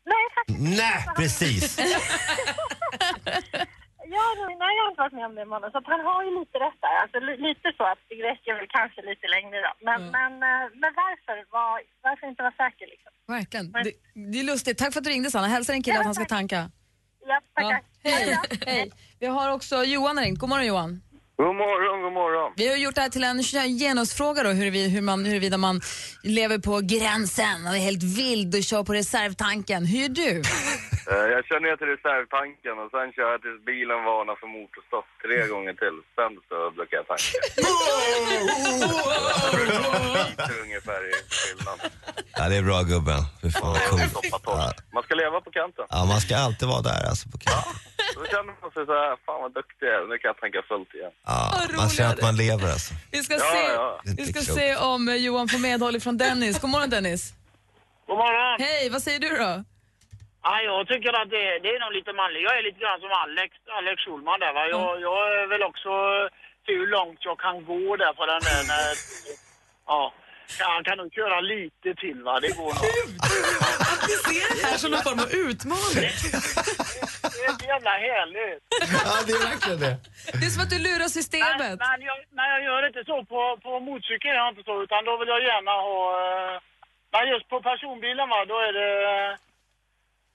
Nej, 0.06 0.26
faktiskt 0.36 0.78
Nej, 0.78 1.06
precis. 1.16 1.80
Ja, 4.16 4.26
nej, 4.64 4.72
jag 4.78 4.84
har 4.84 4.90
inte 4.92 5.02
varit 5.06 5.18
med 5.20 5.26
om 5.26 5.36
det 5.36 5.46
mannen, 5.46 5.72
så 5.72 5.78
att 5.78 5.90
han 5.94 6.02
har 6.10 6.20
ju 6.28 6.32
lite 6.40 6.58
rätt 6.66 6.80
där. 6.86 6.96
Alltså, 7.04 7.18
li, 7.28 7.34
lite 7.48 7.68
så 7.78 7.84
att 7.92 8.02
det 8.10 8.16
räcker 8.30 8.52
väl 8.60 8.68
kanske 8.78 9.00
lite 9.12 9.28
längre 9.36 9.58
då. 9.68 9.72
Men, 9.88 10.00
men, 10.18 10.34
eh, 10.50 10.64
men 10.82 10.92
varför? 11.04 11.36
Var, 11.56 11.82
varför 12.08 12.28
inte 12.28 12.42
vara 12.48 12.58
säker 12.64 12.86
liksom? 12.94 13.12
Verkligen. 13.38 13.66
Det, 13.72 13.92
det 14.32 14.40
är 14.40 14.44
lustigt. 14.44 14.78
Tack 14.78 14.94
för 14.94 15.00
att 15.00 15.04
du 15.04 15.10
ringde 15.10 15.32
Sanna. 15.32 15.48
Hälsa 15.48 15.74
din 15.74 15.84
kille 15.84 16.00
att 16.00 16.06
han 16.06 16.16
ska 16.16 16.26
tanka. 16.26 16.60
Ja, 17.28 17.42
tackar. 17.56 17.82
Hej. 18.04 18.38
Hej. 18.66 18.92
Vi 19.20 19.28
har 19.28 19.52
också 19.52 19.84
Johan 19.84 20.18
har 20.18 20.24
ringt. 20.26 20.40
God 20.40 20.50
morgon 20.50 20.66
Johan. 20.66 21.02
God 21.38 21.56
morgon, 21.56 22.02
god 22.04 22.14
morgon. 22.14 22.54
Vi 22.56 22.68
har 22.68 22.76
gjort 22.76 22.96
det 22.96 23.02
här 23.02 23.10
till 23.10 23.24
en 23.24 23.44
genusfråga 23.80 24.44
då, 24.44 24.50
huruvida, 24.50 24.90
hur 24.90 25.02
man, 25.02 25.26
huruvida 25.26 25.58
man 25.58 25.82
lever 26.24 26.58
på 26.58 26.80
gränsen 26.84 27.68
och 27.68 27.76
är 27.76 27.80
helt 27.80 28.04
vild 28.04 28.56
och 28.56 28.64
kör 28.64 28.84
på 28.84 28.94
reservtanken. 28.94 29.86
Hur 29.86 30.00
gör 30.00 30.10
du? 30.10 30.42
Eh, 31.12 31.26
Jag 31.36 31.42
kör 31.48 31.60
ner 31.66 31.76
till 31.80 31.88
reservtanken 31.96 32.76
och 32.84 32.90
sen 32.96 33.08
kör 33.16 33.28
jag 33.34 33.42
tills 33.46 33.60
bilen 33.72 34.00
varnar 34.10 34.36
för 34.42 34.48
motorstopp 34.58 35.08
tre 35.24 35.38
gånger 35.54 35.74
till. 35.84 35.98
Sen 36.18 36.32
så 36.50 36.58
brukar 36.78 36.96
jag 37.02 37.08
tanka. 37.12 37.38
Lite 40.30 40.54
ungefär 40.66 41.02
i 41.10 41.14
skillnad. 41.38 41.80
Ja, 42.38 42.50
det 42.50 42.56
är 42.62 42.64
bra 42.72 42.82
gubben. 42.94 43.22
Fy 43.42 43.50
fan 43.52 43.72
vad 43.74 43.82
coolt. 43.90 44.14
Ja. 44.46 44.72
Man 44.94 45.04
ska 45.04 45.16
leva 45.16 45.42
på 45.42 45.52
kanten. 45.52 45.86
ja, 45.90 46.06
man 46.06 46.20
ska 46.22 46.38
alltid 46.38 46.68
vara 46.68 46.82
där 46.82 47.02
alltså 47.10 47.26
på 47.30 47.38
kanten. 47.38 47.74
Då 48.16 48.26
känner 48.26 48.54
man 48.62 48.72
sig 48.72 48.86
så 48.86 48.94
här, 48.94 49.16
fan 49.26 49.42
vad 49.42 49.54
duktig 49.54 49.86
jag 49.88 49.96
är. 49.96 50.08
Nu 50.12 50.18
kan 50.18 50.28
jag 50.30 50.38
tanka 50.38 50.62
fullt 50.72 50.94
igen. 50.94 51.12
Ja, 51.26 51.62
man 51.78 51.90
känner 51.90 52.14
att 52.14 52.22
man 52.22 52.36
lever 52.36 52.68
alltså. 52.72 52.94
Vi 53.12 53.24
ska, 53.24 53.34
Ja, 53.34 53.40
se, 53.40 53.74
ja. 53.74 54.02
Det 54.04 54.10
är 54.12 54.16
vi 54.16 54.22
inte 54.22 54.34
ska 54.44 54.54
klokt. 54.54 54.60
se 54.62 54.76
om 54.76 55.08
eh, 55.10 55.16
Johan 55.16 55.48
får 55.50 55.60
medhåll 55.60 56.00
från 56.00 56.18
Dennis. 56.18 56.60
God 56.62 56.70
morgon 56.70 56.90
Dennis. 56.90 57.34
God 58.08 58.18
morgon. 58.18 58.58
Hej, 58.68 58.90
vad 58.90 59.02
säger 59.02 59.20
du 59.20 59.30
då? 59.30 59.64
Ja, 60.48 60.54
jag 60.62 60.88
tycker 60.88 61.12
att 61.22 61.30
det, 61.36 61.46
det 61.64 61.70
är 61.76 61.80
nog 61.80 61.94
lite 62.00 62.14
manligt. 62.14 62.44
Jag 62.48 62.58
är 62.60 62.64
lite 62.64 62.80
grann 62.84 63.00
som 63.04 63.12
Alex, 63.24 63.52
Alex 63.80 63.98
Schulman 64.04 64.40
där 64.44 64.54
va. 64.58 64.64
Jag, 64.76 65.02
jag 65.08 65.20
är 65.42 65.48
väl 65.54 65.64
också 65.72 65.92
se 66.66 66.72
hur 66.80 66.88
långt 66.98 67.20
jag 67.30 67.38
kan 67.46 67.66
gå 67.66 67.96
där 68.04 68.14
på 68.20 68.24
den 68.32 68.42
där 68.48 68.62
när, 68.72 68.86
Ja. 69.88 70.14
Han 70.60 70.84
kan 70.84 70.98
nog 70.98 71.14
köra 71.14 71.40
lite 71.42 71.90
till 72.04 72.20
va, 72.24 72.40
det 72.40 72.52
går 72.60 72.72
nog. 72.80 72.86
Att 73.92 74.02
ni 74.10 74.16
ser 74.28 74.48
det 74.62 74.66
här 74.70 74.78
som 74.78 74.92
någon 74.92 75.04
form 75.10 75.20
av 75.26 75.32
utmaning. 75.46 76.10
Det 77.38 77.46
är 77.52 77.56
så 77.64 77.66
jävla 77.74 77.94
härligt. 78.08 78.64
Ja, 79.06 79.14
det 79.28 79.34
är 79.38 79.44
verkligen 79.52 79.80
det. 79.86 79.96
Det 80.40 80.46
är 80.50 80.54
som 80.56 80.64
att 80.66 80.74
du 80.76 80.80
lurar 80.88 81.10
systemet. 81.22 81.58
Men, 81.64 81.78
men, 81.88 82.00
jag, 82.10 82.18
men 82.38 82.46
jag 82.54 82.62
gör 82.68 82.82
inte 82.90 83.04
så 83.12 83.16
på, 83.32 83.40
på 83.66 83.72
motorcykel, 83.88 84.32
är 84.32 84.36
jag 84.44 84.50
inte 84.54 84.64
så, 84.70 84.74
utan 84.86 85.02
då 85.10 85.14
vill 85.20 85.30
jag 85.36 85.42
gärna 85.52 85.74
ha... 85.88 86.00
eh, 86.26 86.56
Men 87.14 87.24
just 87.34 87.48
på 87.52 87.58
personbilen 87.70 88.28
va, 88.34 88.40
då 88.52 88.58
är 88.68 88.74
det... 88.80 88.94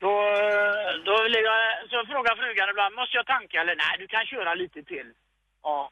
Då, 0.05 0.13
eh, 0.43 0.91
då 1.09 1.15
vill 1.25 1.35
jag, 1.51 1.61
så 1.91 1.97
frågar 2.13 2.35
frugan 2.43 2.69
ibland, 2.73 2.95
måste 3.01 3.15
jag 3.21 3.27
tanka 3.27 3.57
eller 3.63 3.77
nej, 3.85 3.93
du 3.99 4.07
kan 4.15 4.25
köra 4.27 4.55
lite 4.55 4.83
till. 4.93 5.09
Ja. 5.63 5.91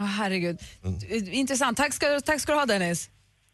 Åh, 0.00 0.06
herregud. 0.06 0.56
Intressant. 1.32 1.76
Tack 1.78 1.92
ska, 1.94 2.20
tack 2.20 2.40
ska 2.40 2.52
du 2.52 2.58
ha 2.58 2.66
Dennis. 2.66 3.10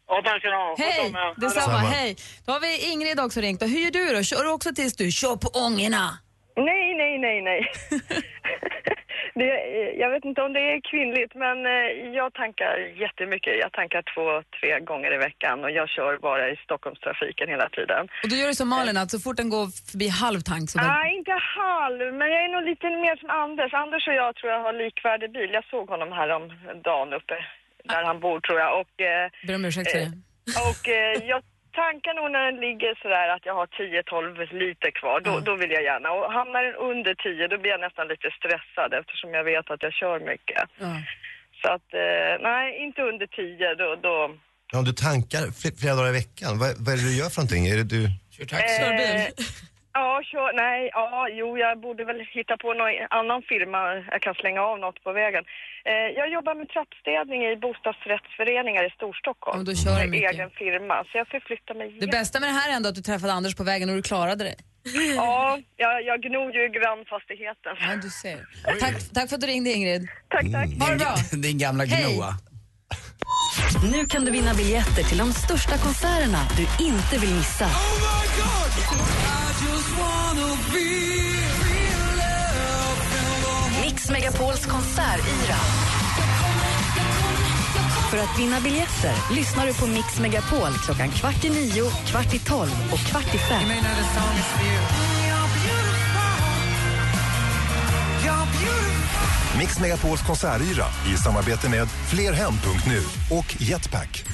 Ja, 0.07 0.21
tack 0.25 0.39
ska 0.39 0.49
ni 0.49 0.55
ha. 0.55 0.75
Hej, 0.77 1.13
detsamma. 1.37 1.77
Hej. 1.77 2.15
Då 2.45 2.51
har 2.51 2.59
vi 2.59 2.91
Ingrid 2.91 3.19
också 3.19 3.39
ringt. 3.41 3.61
Hur 3.61 3.79
gör 3.85 3.91
du 3.91 4.15
då? 4.15 4.23
Kör 4.23 4.43
du 4.43 4.51
också 4.51 4.73
tills 4.73 4.95
du 4.95 5.11
kör 5.11 5.35
på 5.35 5.47
ångorna? 5.65 6.17
Nej, 6.55 6.95
nej, 6.95 7.19
nej, 7.19 7.41
nej. 7.41 7.71
det, 9.35 9.49
jag 10.03 10.09
vet 10.09 10.25
inte 10.25 10.41
om 10.41 10.53
det 10.53 10.59
är 10.59 10.81
kvinnligt, 10.91 11.33
men 11.35 11.65
eh, 11.65 11.87
jag 12.19 12.33
tankar 12.33 12.73
jättemycket. 13.03 13.53
Jag 13.65 13.71
tankar 13.71 14.01
två, 14.13 14.25
tre 14.59 14.79
gånger 14.79 15.13
i 15.13 15.17
veckan 15.17 15.63
och 15.63 15.71
jag 15.71 15.89
kör 15.89 16.17
bara 16.17 16.49
i 16.49 16.55
Stockholmstrafiken 16.55 17.47
hela 17.49 17.69
tiden. 17.69 18.03
Och 18.23 18.29
då 18.29 18.35
gör 18.35 18.47
du 18.47 18.53
som 18.53 18.69
Malin, 18.69 18.97
att 18.97 19.11
så 19.11 19.19
fort 19.19 19.37
den 19.37 19.49
går 19.49 19.65
förbi 19.91 20.07
halv 20.07 20.39
tank 20.39 20.69
så 20.69 20.77
bara... 20.79 20.93
Nej, 20.97 21.15
inte 21.17 21.35
halv, 21.61 22.13
men 22.19 22.27
jag 22.33 22.41
är 22.45 22.51
nog 22.55 22.63
lite 22.71 22.87
mer 22.89 23.15
som 23.15 23.29
Anders. 23.29 23.73
Anders 23.73 24.07
och 24.07 24.13
jag 24.13 24.35
tror 24.35 24.51
jag 24.51 24.61
har 24.67 24.73
likvärdig 24.73 25.31
bil. 25.31 25.49
Jag 25.53 25.65
såg 25.65 25.89
honom 25.89 26.11
här 26.11 26.29
om 26.29 26.43
dagen 26.83 27.13
uppe 27.13 27.37
där 27.83 28.03
han 28.03 28.19
bor 28.19 28.39
tror 28.39 28.59
jag. 28.59 28.71
Och, 28.81 29.01
eh, 29.01 29.31
Ber 29.47 29.55
om 29.55 29.65
ursäkt 29.65 29.91
för 29.91 29.99
det. 29.99 30.11
och 30.71 30.83
eh, 30.89 31.29
jag 31.31 31.41
tankar 31.81 32.13
nog 32.19 32.27
när 32.31 32.43
den 32.51 32.59
ligger 32.67 32.91
sådär 33.01 33.27
att 33.35 33.45
jag 33.49 33.55
har 33.59 33.67
10-12 33.67 34.53
liter 34.63 34.91
kvar. 34.99 35.17
Då, 35.27 35.39
då 35.39 35.53
vill 35.61 35.71
jag 35.77 35.83
gärna. 35.83 36.11
Och 36.11 36.31
hamnar 36.37 36.63
den 36.63 36.75
under 36.75 37.13
10 37.15 37.47
då 37.47 37.57
blir 37.57 37.71
jag 37.71 37.79
nästan 37.87 38.07
lite 38.07 38.29
stressad 38.39 38.89
eftersom 38.99 39.29
jag 39.37 39.43
vet 39.43 39.71
att 39.71 39.83
jag 39.83 39.93
kör 39.93 40.19
mycket. 40.31 40.63
Så 41.61 41.67
att, 41.75 41.87
eh, 41.93 42.33
nej, 42.49 42.83
inte 42.85 43.01
under 43.01 43.27
10 43.27 43.75
då... 43.75 43.95
då 44.07 44.15
Ja, 44.71 44.79
Om 44.79 44.85
du 44.85 44.93
tankar 44.93 45.39
fl- 45.59 45.75
flera 45.81 45.95
dagar 45.95 46.09
i 46.09 46.19
veckan, 46.23 46.51
vad, 46.61 46.69
vad 46.85 46.89
är 46.93 46.97
det 46.97 47.07
du 47.09 47.15
gör 47.21 47.29
för 47.33 47.39
någonting? 47.41 47.63
Är 47.73 47.77
det 47.81 47.89
du... 47.95 48.01
Eh, 48.05 49.27
Ja, 49.99 50.21
kör, 50.31 50.49
nej, 50.65 50.89
ja, 50.93 51.27
jo, 51.39 51.47
jag 51.57 51.73
borde 51.85 52.03
väl 52.09 52.19
hitta 52.37 52.57
på 52.63 52.67
någon 52.73 52.91
annan 53.19 53.41
firma 53.51 53.79
jag 54.13 54.21
kan 54.25 54.35
slänga 54.41 54.61
av 54.71 54.75
något 54.85 54.99
på 55.03 55.11
vägen. 55.21 55.43
Eh, 55.91 56.07
jag 56.19 56.27
jobbar 56.37 56.55
med 56.59 56.67
trappstädning 56.75 57.41
i 57.51 57.55
bostadsrättsföreningar 57.65 58.83
i 58.89 58.91
Storstockholm. 58.97 59.57
Ja, 59.59 59.63
då 59.69 59.73
kör 59.83 59.95
Med 59.99 60.09
mycket. 60.09 60.31
egen 60.33 60.49
firma, 60.61 60.95
så 61.07 61.13
jag 61.21 61.27
förflyttar 61.35 61.73
mig 61.79 61.87
Det 62.05 62.07
bästa 62.19 62.35
med 62.39 62.49
det 62.49 62.57
här 62.59 62.67
är 62.71 62.75
ändå 62.77 62.87
att 62.89 62.95
du 62.99 63.01
träffade 63.09 63.33
Anders 63.33 63.55
på 63.55 63.63
vägen 63.71 63.89
och 63.89 63.95
du 63.95 64.01
klarade 64.11 64.43
det. 64.49 64.55
Ja, 65.15 65.59
jag, 65.83 65.95
jag 66.09 66.17
gnor 66.25 66.49
ju 66.59 66.63
grannfastigheten. 66.79 67.73
Ja, 67.87 67.91
du 68.05 68.09
ser. 68.09 68.37
Tack, 68.83 68.95
tack 69.15 69.29
för 69.29 69.35
att 69.35 69.41
du 69.41 69.47
ringde 69.47 69.69
Ingrid. 69.77 70.01
Tack, 70.29 70.45
tack. 70.57 70.69
Ha 70.81 70.85
det 70.93 70.99
bra. 71.03 71.13
Din 71.45 71.57
gamla 71.57 71.83
Hej. 71.85 72.13
gnoa. 72.13 72.29
Nu 73.91 74.05
kan 74.05 74.25
du 74.25 74.31
vinna 74.31 74.53
biljetter 74.53 75.03
till 75.09 75.17
de 75.17 75.31
största 75.33 75.77
konserterna 75.77 76.41
du 76.57 76.85
inte 76.85 77.17
vill 77.17 77.33
missa. 77.35 77.67
Mix 84.03 84.11
Megapols 84.11 84.65
konsertyra. 84.65 85.55
För 88.11 88.17
att 88.17 88.39
vinna 88.39 88.59
biljetter 88.59 89.35
lyssnar 89.35 89.67
du 89.67 89.73
på 89.73 89.87
Mix 89.87 90.19
Megapol 90.19 90.73
klockan 90.85 91.09
kvart 91.09 91.45
i 91.45 91.49
nio, 91.49 91.89
kvart 92.05 92.33
i 92.33 92.39
tolv 92.39 92.71
och 92.91 92.99
kvart 92.99 93.35
i 93.35 93.37
fem. 93.37 93.69
Mix 99.57 99.79
Megapols 99.79 100.21
konsertyra 100.21 100.85
i 101.13 101.17
samarbete 101.17 101.69
med 101.69 101.87
Flerhem.nu 101.87 103.01
och 103.37 103.61
Jetpack. 103.61 104.25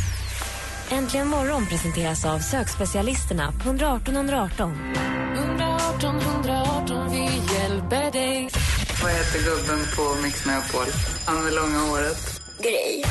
Äntligen 0.92 1.28
morgon 1.28 1.66
presenteras 1.66 2.26
av 2.26 2.40
sökspecialisterna 2.40 3.52
på 3.52 3.70
118 3.70 4.16
118. 4.16 4.74
118 5.36 6.22
118, 6.22 7.12
vi 7.12 7.54
hjälper 7.54 8.12
dig. 8.12 8.50
Vad 9.03 9.12
heter 9.12 9.39
gubben 9.44 9.86
på 9.96 10.22
Mix 10.24 10.46
Megapol? 10.46 10.86
Han 11.25 11.44
med 11.44 11.53
långa 11.53 11.79
håret. 11.79 12.41
Grej. 12.62 13.03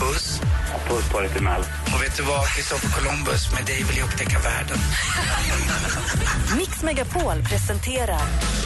Puss. 0.00 0.40
Puss 0.88 1.12
på 1.12 1.20
dig 1.20 1.30
till 1.30 1.42
Mel. 1.42 1.60
Och 1.94 2.02
vet 2.02 2.16
du 2.16 2.22
vad? 2.22 2.46
Kristoffer 2.48 2.88
Columbus, 3.00 3.52
med 3.52 3.66
dig 3.66 3.82
vill 3.82 3.98
jag 3.98 4.06
upptäcka 4.08 4.38
världen. 4.38 4.78
Mix 6.58 6.82
Megapol 6.82 7.42
presenterar 7.50 8.20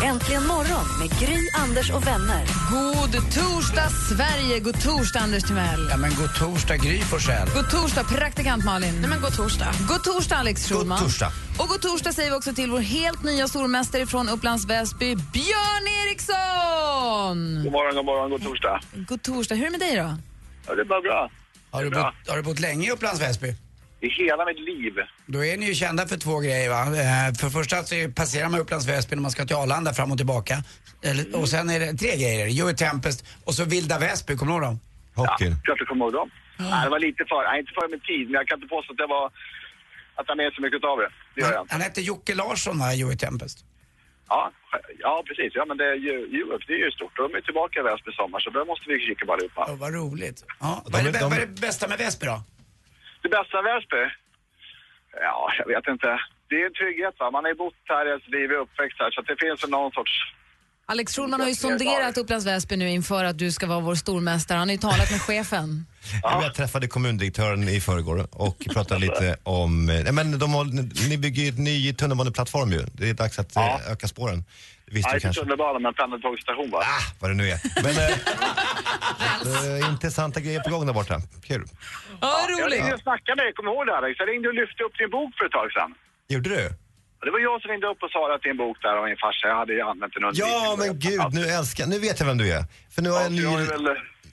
Äntligen 0.04 0.46
morgon 0.46 0.86
med 0.98 1.08
Gry, 1.20 1.48
Anders 1.54 1.90
och 1.90 2.06
vänner. 2.06 2.44
God 2.70 3.12
torsdag, 3.34 3.88
Sverige! 4.08 4.60
God 4.60 4.82
torsdag, 4.82 5.20
Anders 5.20 5.42
Timell. 5.42 5.88
Ja, 5.90 5.96
men 5.96 6.10
god 6.14 6.34
torsdag, 6.38 6.76
Gry 6.76 7.00
Forssell. 7.00 7.48
God 7.54 7.70
torsdag, 7.70 8.04
praktikant 8.04 8.64
Malin. 8.64 8.94
Nej, 9.00 9.10
men 9.10 9.20
god 9.20 9.36
torsdag. 9.36 9.72
God 9.88 10.04
torsdag, 10.04 10.36
Alex 10.36 10.68
Schulman. 10.68 10.98
God 10.98 11.06
torsdag. 11.08 11.32
Och 11.58 11.68
god 11.68 11.80
torsdag 11.80 12.12
säger 12.12 12.30
vi 12.30 12.36
också 12.36 12.52
till 12.54 12.70
vår 12.70 12.80
helt 12.80 13.22
nya 13.22 13.48
stormästare 13.48 14.06
från 14.06 14.28
Upplands 14.28 14.66
Väsby, 14.66 15.16
Björn 15.16 15.86
Eriksson! 16.02 17.62
God 17.64 17.72
morgon, 17.72 17.94
god 17.96 18.04
morgon, 18.04 18.30
god 18.30 18.42
torsdag. 18.42 18.80
God 19.08 19.22
torsdag. 19.22 19.54
Hur 19.54 19.66
är 19.66 19.70
det 19.70 19.78
med 19.78 19.80
dig 19.80 19.96
då? 19.96 20.16
Ja, 20.66 20.74
det 20.74 20.80
är 20.80 20.84
bara 20.84 21.00
bra. 21.00 21.30
Har 21.70 21.84
du, 21.84 21.90
bott, 21.90 22.14
har 22.28 22.36
du 22.36 22.42
bott 22.42 22.58
länge 22.60 22.88
i 22.88 22.90
Upplands 22.90 23.20
Väsby? 23.20 23.54
I 24.00 24.08
hela 24.08 24.44
mitt 24.44 24.60
liv. 24.60 24.92
Då 25.26 25.44
är 25.44 25.56
ni 25.56 25.66
ju 25.66 25.74
kända 25.74 26.06
för 26.06 26.16
två 26.16 26.38
grejer 26.38 26.70
va? 26.70 26.80
Eh, 26.82 27.34
För 27.34 27.46
det 27.46 27.50
första 27.52 27.82
så 27.84 27.94
passerar 28.14 28.48
man 28.48 28.60
Upplands 28.60 28.86
Väsby 28.86 29.16
när 29.16 29.22
man 29.22 29.30
ska 29.30 29.44
till 29.44 29.56
Arlanda 29.56 29.94
fram 29.94 30.10
och 30.12 30.16
tillbaka. 30.18 30.62
Eller, 31.02 31.36
och 31.36 31.48
sen 31.48 31.70
är 31.70 31.80
det 31.80 31.94
tre 31.94 32.16
grejer. 32.16 32.46
Joey 32.46 32.74
Tempest 32.74 33.24
och 33.44 33.54
så 33.54 33.64
Vilda 33.64 33.98
Väsby, 33.98 34.36
kommer 34.36 34.52
du 34.52 34.56
ihåg 34.56 34.62
dem? 34.62 34.80
Hockeyn. 35.14 35.56
Klart 35.64 35.78
jag 35.78 35.88
kommer 35.88 36.04
ihåg 36.04 36.12
dem. 36.12 36.30
Nej, 36.58 36.84
det 36.84 36.90
var 36.90 36.98
lite 36.98 37.24
för, 37.28 37.50
nej, 37.50 37.60
inte 37.60 37.72
före 37.74 37.88
min 37.88 38.00
tid, 38.00 38.24
men 38.26 38.32
jag 38.34 38.46
kan 38.48 38.58
inte 38.58 38.68
påstå 38.68 38.92
att 38.92 38.96
det 38.96 39.06
var, 39.06 39.26
att 40.14 40.24
jag 40.28 40.36
med 40.36 40.52
så 40.56 40.62
mycket 40.62 40.84
av 40.84 40.98
det. 40.98 41.08
Det 41.34 41.40
gör 41.40 41.52
jag 41.52 41.62
inte. 41.62 41.74
Han 41.74 41.80
hette 41.82 42.00
Jocke 42.00 42.34
Larsson 42.34 42.78
va, 42.78 42.94
Joey 42.94 43.16
Tempest? 43.16 43.64
Ja, 44.28 44.50
ja, 44.98 45.22
precis. 45.26 45.52
Ja, 45.54 45.64
men 45.64 45.76
det 45.76 45.86
är 45.86 45.94
ju, 45.94 46.14
UF, 46.40 46.62
det 46.66 46.74
är 46.74 46.78
ju 46.78 46.90
stort. 46.90 47.16
De 47.16 47.34
är 47.34 47.40
tillbaka 47.40 47.80
i 47.80 47.82
Väsby 47.82 48.10
i 48.10 48.14
sommar, 48.14 48.40
så 48.40 48.50
där 48.50 48.64
måste 48.64 48.88
vi 48.88 49.00
kika 49.00 49.26
på 49.26 49.32
allihopa. 49.32 49.64
Ja, 49.68 49.76
vad 49.80 49.94
roligt. 49.94 50.44
Ja, 50.60 50.82
vad, 50.92 51.00
är 51.00 51.12
det, 51.12 51.18
vad 51.22 51.32
är 51.32 51.46
det 51.46 51.60
bästa 51.60 51.88
med 51.88 51.98
Väsby 51.98 52.26
då? 52.26 52.38
Det 53.22 53.28
bästa 53.28 53.62
med 53.62 53.74
Väsby? 53.74 54.02
Ja, 55.20 55.52
jag 55.58 55.66
vet 55.66 55.86
inte. 55.88 56.20
Det 56.48 56.62
är 56.62 56.66
en 56.66 56.72
trygghet 56.72 57.14
va. 57.18 57.30
Man 57.30 57.44
har 57.44 57.50
ju 57.50 57.54
bott 57.54 57.74
här 57.84 58.06
hela 58.06 58.20
sitt 58.20 58.34
liv, 58.38 58.50
är 58.50 58.56
uppväxt 58.56 58.98
här, 58.98 59.10
så 59.10 59.20
att 59.20 59.26
det 59.26 59.36
finns 59.44 59.62
väl 59.64 59.70
någon 59.70 59.92
sorts... 59.92 60.14
Alex 60.88 61.16
Schulman 61.16 61.40
har 61.40 61.48
ju 61.48 61.54
sonderat 61.54 62.18
Upplands 62.18 62.46
Väsby 62.46 62.76
nu 62.76 62.90
inför 62.90 63.24
att 63.24 63.38
du 63.38 63.52
ska 63.52 63.66
vara 63.66 63.80
vår 63.80 63.94
stormästare. 63.94 64.58
Han 64.58 64.68
har 64.68 64.72
ju 64.72 64.78
talat 64.80 65.10
med 65.10 65.20
chefen. 65.22 65.86
Jag 66.22 66.54
träffade 66.54 66.88
kommundirektören 66.88 67.68
i 67.68 67.80
förrgår 67.80 68.26
och 68.32 68.58
pratade 68.74 69.00
lite 69.00 69.36
om, 69.42 69.86
nej 69.86 70.12
men 70.12 70.38
de 70.38 70.54
har, 70.54 70.64
ni 71.08 71.18
bygger 71.18 71.42
ju 71.42 71.48
en 71.48 71.64
ny 71.64 71.94
tunnelbaneplattform 71.94 72.72
ju. 72.72 72.86
Det 72.92 73.10
är 73.10 73.14
dags 73.14 73.38
att 73.38 73.56
eh, 73.56 73.90
öka 73.92 74.08
spåren. 74.08 74.44
Det 74.86 74.94
visste 74.94 75.08
Ja, 75.08 75.12
du 75.12 75.16
inte 75.16 75.22
kanske. 75.26 75.40
tunnelbana, 75.42 75.78
men 75.78 75.94
pendeltågsstation 75.94 76.70
va? 76.70 76.78
Ah, 76.78 77.02
vad 77.20 77.30
det 77.30 77.34
nu 77.34 77.48
är. 77.50 77.60
Men 77.82 77.94
eh, 79.82 79.88
intressanta 79.92 80.40
grejer 80.40 80.60
på 80.60 80.70
gång 80.70 80.86
där 80.86 80.92
borta. 80.94 81.20
Kul. 81.46 81.64
Ja, 82.20 82.46
Jag 82.58 82.72
ringde 82.72 82.94
och 82.94 83.00
snackade 83.00 83.36
med 83.36 83.44
dig, 83.46 83.52
kommer 83.52 83.70
du 83.70 83.76
ihåg 83.76 83.86
det 83.86 83.96
Alex? 83.96 84.18
Jag 84.18 84.28
ringde 84.28 84.48
och 84.48 84.54
lyfte 84.54 84.82
upp 84.84 84.98
din 84.98 85.10
bok 85.10 85.30
för 85.38 85.44
ett 85.46 85.52
tag 85.52 85.72
sedan. 85.72 85.94
Gjorde 86.28 86.48
du? 86.56 86.62
Det 87.24 87.30
var 87.30 87.40
jag 87.48 87.62
som 87.62 87.70
ringde 87.70 87.86
upp 87.86 88.02
och 88.02 88.10
sa 88.10 88.34
att 88.34 88.42
din 88.42 88.56
bok 88.56 88.76
där 88.82 88.96
av 89.00 89.04
min 89.04 89.16
farsa, 89.24 89.46
jag 89.48 89.56
hade 89.56 89.72
ju 89.72 89.80
använt 89.80 90.12
den 90.14 90.24
under 90.24 90.40
Ja 90.40 90.76
men 90.78 90.98
gud, 90.98 91.20
nu 91.38 91.42
älskar 91.58 91.86
Nu 91.86 91.98
vet 91.98 92.20
jag 92.20 92.26
vem 92.26 92.38
du 92.38 92.46
är. 92.58 92.62
För 92.94 93.02
nu 93.02 93.10
har 93.10 93.18
jag 93.20 93.26
en 93.26 93.36
ny... 93.36 93.42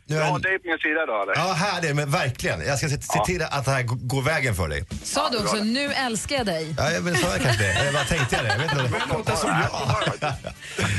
Jag 0.06 0.16
Nu 0.16 0.20
jag 0.20 0.24
har 0.26 0.32
har 0.32 0.40
jag- 0.40 0.42
dig 0.52 0.60
på 0.60 0.68
min 0.68 0.78
sida 0.78 1.06
då 1.06 1.22
eller? 1.24 1.34
Ja, 1.36 1.54
här 1.54 1.78
är 1.78 1.82
det, 1.82 1.94
men 1.94 2.12
verkligen. 2.12 2.62
Jag 2.68 2.78
ska 2.78 2.90
se, 2.90 3.02
se 3.02 3.26
till 3.26 3.42
att 3.42 3.66
det 3.66 3.72
här 3.72 3.82
g- 3.82 3.88
går 4.02 4.22
vägen 4.22 4.56
för 4.56 4.68
dig. 4.68 4.86
Sa 5.04 5.30
du 5.30 5.38
också, 5.38 5.56
nu 5.56 5.94
älskar 5.94 6.36
jag 6.36 6.46
dig. 6.46 6.76
Ja, 6.78 6.90
men 7.02 7.16
sa 7.16 7.28
jag 7.28 7.42
kanske 7.42 7.64
det? 7.64 7.72
Eller 7.74 7.92
vad 7.92 8.08
tänkte 8.08 8.36
jag 8.36 8.46
det? 8.46 8.50
Jag 8.52 8.58
vet 8.60 8.72
inte. 8.72 8.84
Det 9.10 9.14
låter 9.18 9.36
som 9.36 9.50
jag. 9.50 10.34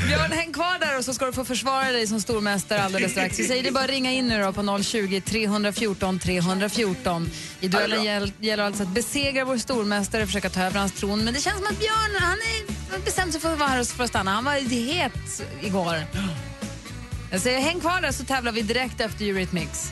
Björn, 0.07 0.31
häng 0.31 0.53
kvar 0.53 0.79
där 0.79 0.97
och 0.97 1.05
så 1.05 1.13
ska 1.13 1.25
du 1.25 1.33
få 1.33 1.45
försvara 1.45 1.91
dig 1.91 2.07
som 2.07 2.21
stormästare 2.21 2.83
alldeles 2.83 3.11
strax. 3.11 3.39
Vi 3.39 3.47
säger 3.47 3.63
det 3.63 3.69
är 3.69 3.73
bara 3.73 3.83
att 3.83 3.89
ringa 3.89 4.11
in 4.11 4.27
nu 4.27 4.43
då 4.43 4.53
på 4.53 4.83
020 4.83 5.21
314 5.21 6.19
314. 6.19 7.29
I 7.59 7.67
duellen 7.67 8.03
gäll, 8.03 8.31
gäller 8.39 8.63
alltså 8.63 8.83
att 8.83 8.89
besegra 8.89 9.45
vår 9.45 9.57
stormästare 9.57 10.21
och 10.21 10.27
försöka 10.27 10.49
ta 10.49 10.61
över 10.63 10.79
hans 10.79 10.91
tron. 10.93 11.23
Men 11.25 11.33
det 11.33 11.39
känns 11.41 11.57
som 11.57 11.65
att 11.67 11.79
Björn, 11.79 12.15
han 12.21 12.31
är 12.37 12.75
han 12.91 13.01
bestämt 13.05 13.31
sig 13.31 13.41
för 13.41 13.53
att 13.53 13.59
vara 13.59 13.69
här 13.69 13.83
för 13.83 14.03
att 14.03 14.09
stanna. 14.09 14.31
Han 14.31 14.43
var 14.45 14.53
het 14.53 15.41
igår. 15.61 15.95
Jag 17.31 17.41
säger 17.41 17.59
häng 17.59 17.79
kvar 17.79 18.01
där 18.01 18.11
så 18.11 18.25
tävlar 18.25 18.51
vi 18.51 18.61
direkt 18.61 19.01
efter 19.01 19.25
Eurythmics. 19.25 19.91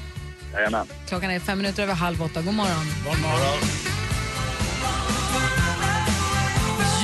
Jajamän. 0.54 0.88
Klockan 1.08 1.32
är 1.32 1.40
fem 1.40 1.58
minuter 1.58 1.84
över 1.84 1.94
halv 1.94 2.24
åtta. 2.24 2.42
God 2.42 2.54
morgon. 2.54 2.86
God 3.06 3.20
morgon. 3.22 3.60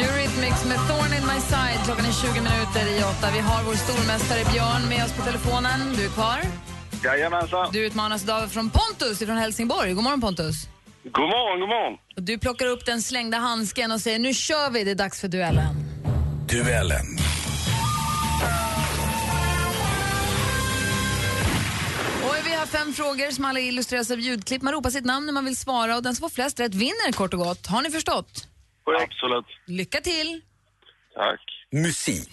Eurythmics 0.02 0.66
med 0.66 0.78
Thorn 0.88 1.14
in 1.18 1.26
my 1.28 1.42
side. 1.42 1.80
Klockan 1.86 2.06
är 2.06 2.12
20 2.12 2.28
minuter 2.34 2.98
i 3.00 3.04
åtta. 3.04 3.32
Vi 3.34 3.40
har 3.40 3.64
vår 3.64 3.74
stormästare 3.74 4.52
Björn 4.54 4.90
med 4.90 5.06
oss 5.06 5.12
på 5.12 5.22
telefonen. 5.22 5.80
Du 5.98 6.06
är 6.06 6.10
kvar. 6.10 6.40
Jajamensan. 7.04 7.70
Du 7.74 7.86
utmanas 7.86 8.24
idag 8.24 8.52
från 8.52 8.70
Pontus 8.70 9.20
från 9.20 9.38
Helsingborg. 9.38 9.94
God 9.94 10.04
morgon 10.04 10.22
Pontus. 10.22 10.56
God 11.04 11.30
morgon, 11.30 11.60
god 11.60 11.70
morgon. 11.70 11.98
Och 12.16 12.24
du 12.24 12.40
plockar 12.40 12.66
upp 12.66 12.86
den 12.86 13.02
slängda 13.02 13.38
handsken 13.38 13.92
och 13.92 14.02
säger 14.02 14.20
nu 14.20 14.34
kör 14.34 14.70
vi, 14.70 14.84
det 14.84 14.92
är 14.92 14.96
dags 14.96 15.22
för 15.22 15.28
duellen. 15.28 15.76
Duellen. 16.48 17.06
Fem 22.70 22.94
frågor 22.94 23.32
som 23.32 23.46
alla 23.46 23.60
illustreras 23.60 24.12
av 24.12 24.20
ljudklipp. 24.20 24.62
Man 24.62 24.74
ropar 24.74 24.90
sitt 24.90 25.06
namn 25.06 25.26
när 25.26 25.34
man 25.34 25.46
vill 25.46 25.58
svara 25.58 25.96
och 25.96 26.04
den 26.04 26.16
som 26.16 26.30
får 26.30 26.36
flest 26.36 26.60
rätt 26.60 26.76
vinner 26.76 27.12
kort 27.12 27.34
och 27.34 27.40
gott. 27.40 27.68
Har 27.68 27.82
ni 27.82 27.92
förstått? 27.92 28.48
Absolut. 29.02 29.46
Lycka 29.68 30.02
till! 30.02 30.42
Tack. 31.16 31.42
Musik. 31.72 32.30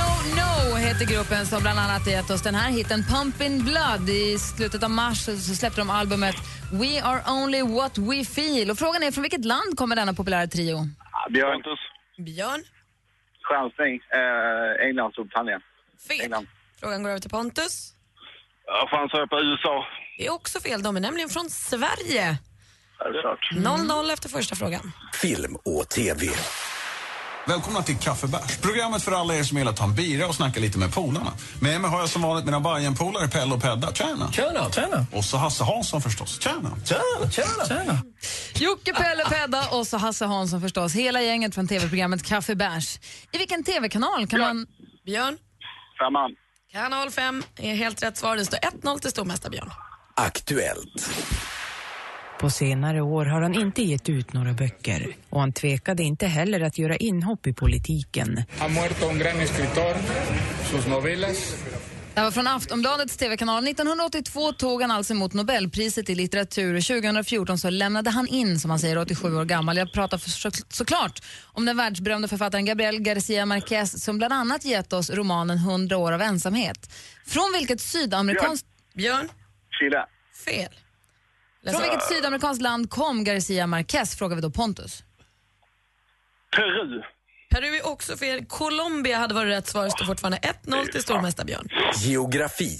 No, 0.00 0.06
no, 0.40 0.76
heter 0.76 1.04
gruppen 1.06 1.46
som 1.46 1.62
bland 1.62 1.78
annat 1.78 2.04
har 2.04 2.12
gett 2.12 2.30
oss 2.30 2.42
den 2.42 2.54
här 2.54 2.70
hiten 2.70 3.00
Pumpin' 3.02 3.62
Blood. 3.62 4.08
I 4.08 4.38
slutet 4.38 4.82
av 4.82 4.90
mars 4.90 5.24
så 5.24 5.36
släppte 5.54 5.80
de 5.80 5.90
albumet 5.90 6.34
We 6.72 7.02
are 7.02 7.20
only 7.32 7.62
what 7.62 7.98
we 7.98 8.24
feel. 8.24 8.70
Och 8.70 8.78
frågan 8.78 9.02
är 9.02 9.10
från 9.10 9.22
vilket 9.22 9.44
land 9.44 9.76
kommer 9.76 9.96
denna 9.96 10.14
populära 10.14 10.46
trio? 10.46 10.76
Björn. 11.30 11.62
Björn? 12.18 12.62
Chansning. 13.42 13.94
Eh, 14.18 14.86
England, 14.86 15.12
Storbritannien. 15.12 15.60
Fel. 16.08 16.20
England. 16.20 16.46
Frågan 16.80 17.02
går 17.02 17.10
över 17.10 17.20
till 17.20 17.30
Pontus. 17.30 17.92
Ja, 18.66 18.88
fan 18.90 19.08
sa 19.08 19.18
jag 19.18 19.30
på 19.30 19.40
USA. 19.40 19.86
Det 20.18 20.26
är 20.26 20.32
också 20.32 20.60
fel. 20.60 20.82
De 20.82 20.96
är 20.96 21.00
nämligen 21.00 21.28
från 21.28 21.50
Sverige. 21.50 22.38
Självklart. 22.98 23.50
0-0 23.52 24.12
efter 24.12 24.28
första 24.28 24.56
frågan. 24.56 24.92
Film 25.14 25.56
och 25.64 25.88
TV. 25.88 26.26
Välkomna 27.50 27.82
till 27.82 27.96
Kaffebärs, 27.96 28.58
programmet 28.58 29.02
för 29.02 29.12
alla 29.12 29.34
er 29.34 29.42
som 29.42 29.58
gillar 29.58 29.70
att 29.70 29.76
ta 29.76 29.84
en 29.84 29.94
bira 29.94 30.26
och 30.26 30.34
snacka 30.34 30.60
lite 30.60 30.78
med 30.78 30.94
polarna. 30.94 31.32
Med 31.60 31.80
mig 31.80 31.90
har 31.90 32.00
jag 32.00 32.08
som 32.08 32.22
vanligt 32.22 32.44
mina 32.44 32.60
Bajen-polare 32.60 33.28
Pelle 33.28 33.54
och 33.54 33.62
Pedda. 33.62 33.94
Tjena! 33.94 34.32
Tjena, 34.32 34.70
tjena! 34.70 35.06
Och 35.12 35.24
så 35.24 35.36
Hasse 35.36 35.64
Hansson 35.64 36.00
förstås. 36.02 36.40
Tjena! 36.40 36.70
Tjena, 36.84 37.30
tjena! 37.30 37.66
tjena. 37.68 38.02
Jocke, 38.54 38.94
Pelle, 38.94 39.24
Pedda 39.24 39.68
och 39.70 39.86
så 39.86 39.96
Hasse 39.96 40.24
Hansson 40.24 40.60
förstås. 40.60 40.94
Hela 40.94 41.22
gänget 41.22 41.54
från 41.54 41.68
tv-programmet 41.68 42.22
Kaffe 42.22 42.54
Bärs. 42.54 42.98
I 43.32 43.38
vilken 43.38 43.64
tv-kanal 43.64 44.26
kan 44.26 44.40
man... 44.40 44.66
Björn? 45.06 45.38
Femman. 45.98 46.30
Kanal 46.72 47.10
5 47.10 47.42
är 47.56 47.74
helt 47.74 48.02
rätt 48.02 48.16
svar. 48.16 48.36
Det 48.36 48.46
står 48.46 48.58
1-0 48.58 48.98
till 48.98 49.10
stormästare 49.10 49.50
Björn. 49.50 49.70
Aktuellt. 50.16 51.10
På 52.40 52.50
senare 52.50 53.00
år 53.00 53.26
har 53.26 53.42
han 53.42 53.54
inte 53.54 53.82
gett 53.82 54.08
ut 54.08 54.32
några 54.32 54.52
böcker 54.52 55.16
och 55.30 55.40
han 55.40 55.52
tvekade 55.52 56.02
inte 56.02 56.26
heller 56.26 56.60
att 56.60 56.78
göra 56.78 56.96
inhopp 56.96 57.46
i 57.46 57.52
politiken. 57.52 58.44
Ha 58.58 58.68
muerto 58.68 59.06
un 59.06 59.18
gran 59.18 59.40
escritor, 59.40 59.94
sus 60.70 60.86
novelas. 60.86 61.54
Det 62.14 62.20
var 62.20 62.30
från 62.30 62.46
Aftonbladets 62.46 63.16
tv-kanal. 63.16 63.68
1982 63.68 64.52
tog 64.52 64.82
han 64.82 64.90
alltså 64.90 65.12
emot 65.12 65.32
Nobelpriset 65.32 66.10
i 66.10 66.14
litteratur 66.14 66.76
och 66.76 66.82
2014 66.82 67.58
så 67.58 67.70
lämnade 67.70 68.10
han 68.10 68.26
in, 68.26 68.60
som 68.60 68.70
han 68.70 68.78
säger, 68.78 68.98
87 68.98 69.36
år 69.36 69.44
gammal. 69.44 69.76
Jag 69.76 69.92
pratar 69.92 70.18
för, 70.18 70.30
så, 70.30 70.50
såklart 70.68 71.20
om 71.44 71.64
den 71.64 71.76
världsberömde 71.76 72.28
författaren 72.28 72.64
Gabriel 72.64 72.98
García 72.98 73.44
Márquez 73.44 73.98
som 73.98 74.18
bland 74.18 74.32
annat 74.32 74.64
gett 74.64 74.92
oss 74.92 75.10
romanen 75.10 75.58
100 75.58 75.96
år 75.96 76.12
av 76.12 76.22
ensamhet. 76.22 76.92
Från 77.26 77.52
vilket 77.58 77.80
sydamerikanskt... 77.80 78.66
Björn? 78.94 79.28
Chile. 79.70 80.06
Fel. 80.44 80.74
Från 81.64 81.82
vilket 81.82 82.02
sydamerikanskt 82.02 82.62
land 82.62 82.90
kom 82.90 83.24
García 83.24 83.66
Márquez, 83.66 84.16
frågar 84.18 84.36
vi 84.36 84.42
då 84.42 84.50
Pontus. 84.50 85.02
Peru. 86.56 87.02
Peru 87.50 87.76
är 87.76 87.86
också 87.86 88.16
fel. 88.16 88.44
Colombia 88.46 89.18
hade 89.18 89.34
varit 89.34 89.50
rätt 89.52 89.66
svar. 89.66 89.84
Det 89.84 89.90
står 89.90 90.04
fortfarande 90.04 90.38
1-0 90.38 90.86
till 90.92 91.02
stormästare 91.02 91.46
Björn. 91.46 91.68
Geografi. 91.96 92.78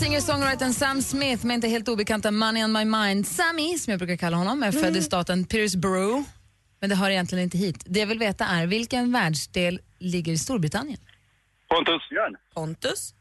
Singer-songwritern 0.00 0.72
Sam 0.72 1.02
Smith 1.02 1.46
med 1.46 1.54
inte 1.54 1.68
helt 1.68 1.88
obekanta 1.88 2.30
Money 2.30 2.64
on 2.64 2.72
my 2.72 2.84
mind. 2.84 3.26
Sammy, 3.26 3.78
som 3.78 3.90
jag 3.90 3.98
brukar 3.98 4.16
kalla 4.16 4.36
honom, 4.36 4.62
är 4.62 4.72
född 4.72 4.96
i 4.96 5.02
staten 5.02 5.44
Petersborough. 5.44 6.22
Men 6.80 6.90
det 6.90 6.96
hör 6.96 7.10
egentligen 7.10 7.44
inte 7.44 7.58
hit. 7.58 7.82
Det 7.86 8.00
jag 8.00 8.06
vill 8.06 8.18
veta 8.18 8.44
är, 8.44 8.66
vilken 8.66 9.12
världsdel 9.12 9.80
ligger 9.98 10.32
i 10.32 10.38
Storbritannien? 10.38 10.98
Pontus. 11.68 12.02
Pontus. 12.54 13.14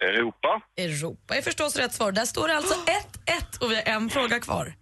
Europa. 0.00 0.62
Europa 0.76 1.36
är 1.36 1.42
förstås 1.42 1.76
rätt 1.76 1.94
svar. 1.94 2.12
Där 2.12 2.24
står 2.24 2.48
det 2.48 2.56
alltså 2.56 2.74
1-1 2.74 3.58
och 3.60 3.70
vi 3.70 3.74
har 3.74 3.82
en 3.82 4.10
fråga 4.10 4.40
kvar. 4.40 4.74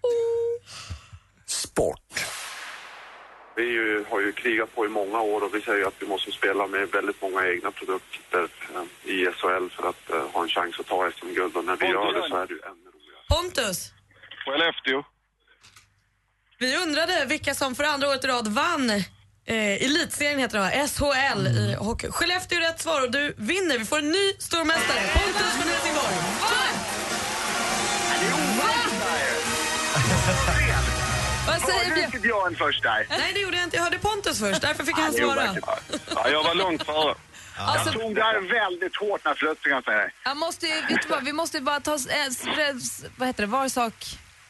Sport. 1.47 2.40
Vi 3.61 3.67
ju, 3.67 4.05
har 4.11 4.21
ju 4.21 4.33
krigat 4.33 4.75
på 4.75 4.87
i 4.87 4.89
många 4.89 5.21
år 5.21 5.45
och 5.45 5.55
vi 5.55 5.61
säger 5.61 5.87
att 5.87 5.95
vi 5.99 6.07
måste 6.07 6.33
spela 6.33 6.67
med 6.67 6.89
väldigt 6.89 7.23
många 7.23 7.49
egna 7.49 7.71
produkter 7.71 8.49
eh, 8.75 9.13
i 9.13 9.27
SHL 9.27 9.69
för 9.77 9.89
att 9.89 10.11
eh, 10.11 10.29
ha 10.33 10.43
en 10.43 10.49
chans 10.49 10.81
att 10.81 10.87
ta 10.87 11.11
SM-guld 11.11 11.57
och 11.57 11.65
när 11.65 11.77
vi 11.77 11.87
gör 11.87 12.13
det 12.13 12.29
så 12.29 12.37
är 12.37 12.47
det 12.47 12.55
ju 12.55 12.61
ännu 12.61 12.91
Pontus. 13.29 13.93
Skellefteå. 14.45 15.05
Vi 16.59 16.77
undrade 16.77 17.25
vilka 17.25 17.55
som 17.55 17.75
för 17.75 17.85
andra 17.85 18.09
året 18.09 18.25
i 18.25 18.29
rad 18.29 18.49
vann 18.49 18.91
eh, 18.91 19.85
elitserien 19.87 20.39
heter 20.39 20.59
det 20.59 20.65
va? 20.65 20.71
SHL 20.89 21.47
i 21.47 21.75
hockey. 21.75 22.11
Skellefteå 22.11 22.59
är 22.59 22.63
rätt 22.63 22.81
svar 22.81 23.03
och 23.03 23.11
du 23.11 23.35
vinner. 23.37 23.79
Vi 23.79 23.85
får 23.85 23.99
en 23.99 24.11
ny 24.11 24.33
stormästare. 24.39 25.01
Pontus 25.15 25.53
från 25.57 25.69
Helsingborg. 25.69 26.17
Vad 31.47 31.61
säger 31.61 31.95
Björn? 31.95 32.11
Nu 32.13 32.19
Björn 32.21 32.57
först 32.59 32.83
där. 32.83 33.07
Nej, 33.11 33.31
det 33.35 33.41
gjorde 33.41 33.57
jag 33.57 33.65
inte. 33.67 33.77
Jag 33.77 33.83
hörde 33.85 33.99
Pontus 33.99 34.39
först. 34.41 34.61
Därför 34.61 34.85
fick 34.85 34.97
han 34.99 35.13
det 35.13 35.19
svara. 35.19 35.57
Ja, 36.15 36.29
jag 36.29 36.43
var 36.45 36.55
långt 36.55 36.83
före. 36.83 37.15
Alltså- 37.59 37.93
jag 37.93 38.01
tog 38.01 38.15
det 38.15 38.23
här 38.23 38.41
väldigt 38.41 38.97
hårt 38.97 39.25
när 39.25 39.35
flöt, 39.35 39.63
kan 39.63 39.73
jag 39.73 39.85
säga 39.85 39.97
dig. 39.99 40.11
Jag 40.25 40.37
måste, 40.37 40.67
vet 40.67 41.03
du 41.03 41.09
vad, 41.09 41.25
vi 41.25 41.33
måste 41.33 41.61
bara 41.61 41.81
ta 41.81 41.95
äh, 41.95 41.99
vad 43.17 43.29
heter 43.29 43.43
det, 43.43 43.47
var 43.47 43.69
sak 43.69 43.95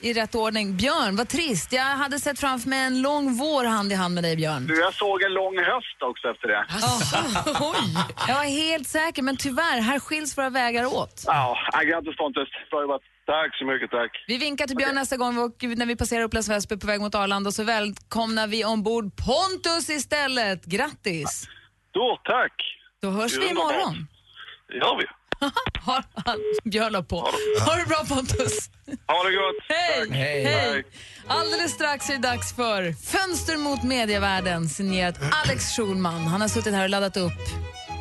i 0.01 0.13
rätt 0.13 0.35
ordning. 0.35 0.77
Björn, 0.77 1.17
vad 1.17 1.29
trist. 1.29 1.73
Jag 1.73 1.83
hade 1.83 2.21
sett 2.21 2.39
framför 2.41 2.69
mig 2.69 2.79
en 2.81 3.03
lång 3.03 3.37
vår 3.37 3.65
hand 3.65 3.93
i 3.93 3.95
hand 3.95 4.15
med 4.15 4.25
dig, 4.25 4.37
Björn. 4.37 4.67
Du, 4.67 4.81
jag 4.81 4.95
såg 4.95 5.23
en 5.23 5.33
lång 5.33 5.59
höst 5.59 6.03
också 6.03 6.29
efter 6.29 6.49
det. 6.49 6.65
Jag 8.29 8.35
var 8.35 8.45
helt 8.45 8.89
säker, 8.89 9.23
men 9.23 9.37
tyvärr, 9.37 9.81
här 9.81 9.99
skiljs 10.01 10.39
våra 10.39 10.51
vägar 10.51 10.85
åt. 10.87 11.23
Ja, 11.27 11.57
ja, 11.73 11.81
grattis 11.81 12.17
Pontus. 12.17 12.49
Bra 12.71 12.81
jobbat. 12.83 13.03
Tack 13.31 13.57
så 13.59 13.65
mycket, 13.65 13.91
tack. 13.91 14.25
Vi 14.27 14.39
vinkar 14.39 14.67
till 14.67 14.77
Björn 14.77 14.95
nästa 14.95 15.17
gång 15.17 15.39
och 15.39 15.63
när 15.63 15.87
vi 15.87 15.97
passerar 15.97 16.23
Upplands 16.23 16.49
Väsby 16.49 16.77
på 16.77 16.87
väg 16.87 17.01
mot 17.01 17.15
Arlanda 17.15 17.49
och 17.49 17.55
så 17.55 17.65
välkomnar 17.65 18.47
vi 18.47 18.65
ombord 18.65 19.13
Pontus 19.17 19.91
istället. 19.91 20.65
Grattis! 20.65 21.49
Då, 21.91 22.21
tack. 22.25 22.53
Då 23.03 23.11
hörs 23.11 23.39
vi 23.39 23.49
imorgon. 23.51 24.07
Det 24.69 24.77
gör 24.77 24.97
vi. 24.99 25.05
Han, 26.27 26.39
Björn 26.65 26.93
la 26.93 27.03
på. 27.03 27.17
Ha 27.67 27.77
det 27.77 27.87
bra 27.89 28.05
Pontus! 28.09 28.71
Ha 29.07 29.25
det 29.25 29.37
gott. 29.37 29.65
Hej! 29.69 30.09
Tack. 30.09 30.17
Hej! 30.17 30.85
Alldeles 31.27 31.73
strax 31.73 32.11
är 32.11 32.15
det 32.15 32.29
dags 32.29 32.57
för 32.57 32.93
Fönster 32.93 33.57
mot 33.57 33.83
medievärlden 33.83 34.69
signerat 34.69 35.19
Alex 35.45 35.77
Schulman. 35.77 36.27
Han 36.27 36.41
har 36.41 36.49
suttit 36.49 36.75
här 36.75 36.85
och 36.85 36.91
laddat 36.91 37.17
upp. 37.17 37.33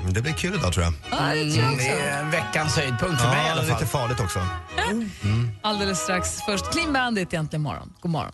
Det 0.07 0.21
blir 0.21 0.33
kul 0.33 0.55
idag 0.55 0.73
tror 0.73 0.83
jag. 0.85 0.93
Ja, 1.11 1.35
det 1.35 1.51
tror 1.51 1.63
jag 1.63 1.73
också. 1.73 1.85
Det 1.87 1.89
är 1.99 2.23
veckans 2.31 2.75
höjdpunkt 2.75 3.21
för 3.21 3.27
Ja, 3.27 3.33
mig 3.33 3.47
i 3.47 3.49
alla 3.49 3.61
fall. 3.63 3.79
lite 3.79 3.85
farligt 3.91 4.19
också. 4.19 4.39
Alldeles 5.61 5.99
strax. 5.99 6.37
Först 6.45 6.71
Clean 6.71 6.93
Bandit 6.93 7.33
egentligen 7.33 7.61
morgon. 7.63 7.93
God 8.01 8.11
morgon. 8.11 8.31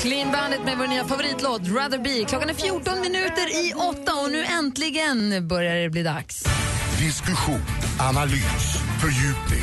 Clean 0.00 0.32
Bandit 0.32 0.64
med 0.64 0.78
vår 0.78 0.86
nya 0.86 1.04
favoritlåt 1.04 1.62
Rather 1.68 1.98
Be. 1.98 2.24
Klockan 2.28 2.50
är 2.50 2.54
14 2.54 3.00
minuter 3.00 3.66
i 3.66 3.72
åtta 3.74 4.14
och 4.14 4.30
nu 4.30 4.44
äntligen 4.44 5.48
börjar 5.48 5.76
det 5.76 5.90
bli 5.90 6.02
dags. 6.02 6.44
Diskussion, 6.98 7.62
analys, 8.00 8.76
fördjupning. 9.00 9.62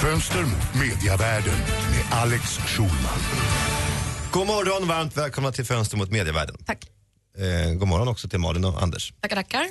Fönster 0.00 0.42
mot 0.42 0.74
mediavärlden 0.74 1.54
med 1.90 2.18
Alex 2.18 2.58
Schulman. 2.58 3.18
God 4.32 4.46
morgon, 4.46 4.88
varmt 4.88 5.16
välkomna 5.16 5.52
till 5.52 5.64
Fönster 5.64 5.96
mot 5.96 6.10
medievärlden. 6.10 6.56
Tack. 6.66 6.78
Eh, 7.38 7.74
god 7.74 7.88
morgon 7.88 8.08
också 8.08 8.28
till 8.28 8.38
Malin 8.38 8.64
och 8.64 8.82
Anders. 8.82 9.12
Tackar, 9.20 9.36
tackar. 9.36 9.66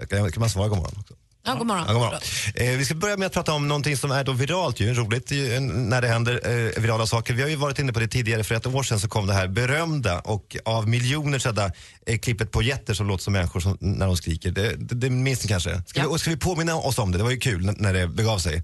Eh, 0.00 0.06
Kan, 0.06 0.32
kan 0.32 0.40
man 0.40 0.50
svara 0.50 0.68
god 0.68 0.78
morgon 0.78 0.94
också? 1.00 1.14
Ja, 1.46 1.54
god 1.54 1.66
morgon. 1.66 1.84
Ja, 1.88 1.92
god 1.92 2.02
morgon. 2.02 2.20
Eh, 2.54 2.78
vi 2.78 2.84
ska 2.84 2.94
börja 2.94 3.16
med 3.16 3.26
att 3.26 3.32
prata 3.32 3.52
om 3.52 3.68
någonting 3.68 3.96
som 3.96 4.10
är 4.10 4.24
då 4.24 4.32
viralt, 4.32 4.80
ju, 4.80 4.94
roligt 4.94 5.30
ju, 5.30 5.60
när 5.60 6.02
det 6.02 6.08
händer 6.08 6.40
eh, 6.44 6.82
virala 6.82 7.06
saker. 7.06 7.34
Vi 7.34 7.42
har 7.42 7.48
ju 7.48 7.56
varit 7.56 7.78
inne 7.78 7.92
på 7.92 8.00
det 8.00 8.08
tidigare, 8.08 8.44
för 8.44 8.54
ett 8.54 8.66
år 8.66 8.82
sedan 8.82 9.00
så 9.00 9.08
kom 9.08 9.26
det 9.26 9.34
här 9.34 9.48
berömda 9.48 10.20
och 10.20 10.56
av 10.64 10.88
miljoner 10.88 11.38
sedda 11.38 11.70
eh, 12.06 12.18
klippet 12.18 12.50
på 12.50 12.62
jätter 12.62 12.94
som 12.94 13.06
låter 13.06 13.24
som 13.24 13.32
människor 13.32 13.60
som, 13.60 13.78
när 13.80 14.06
de 14.06 14.16
skriker. 14.16 14.50
Det, 14.50 14.76
det, 14.76 14.94
det 14.94 15.10
minns 15.10 15.42
ni 15.42 15.48
kanske? 15.48 15.82
Ska, 15.86 16.00
vi, 16.00 16.06
och 16.06 16.20
ska 16.20 16.30
vi 16.30 16.36
påminna 16.36 16.74
oss 16.74 16.98
om 16.98 17.12
det? 17.12 17.18
Det 17.18 17.24
var 17.24 17.30
ju 17.30 17.40
kul 17.40 17.74
när 17.76 17.92
det 17.92 18.06
begav 18.08 18.38
sig. 18.38 18.62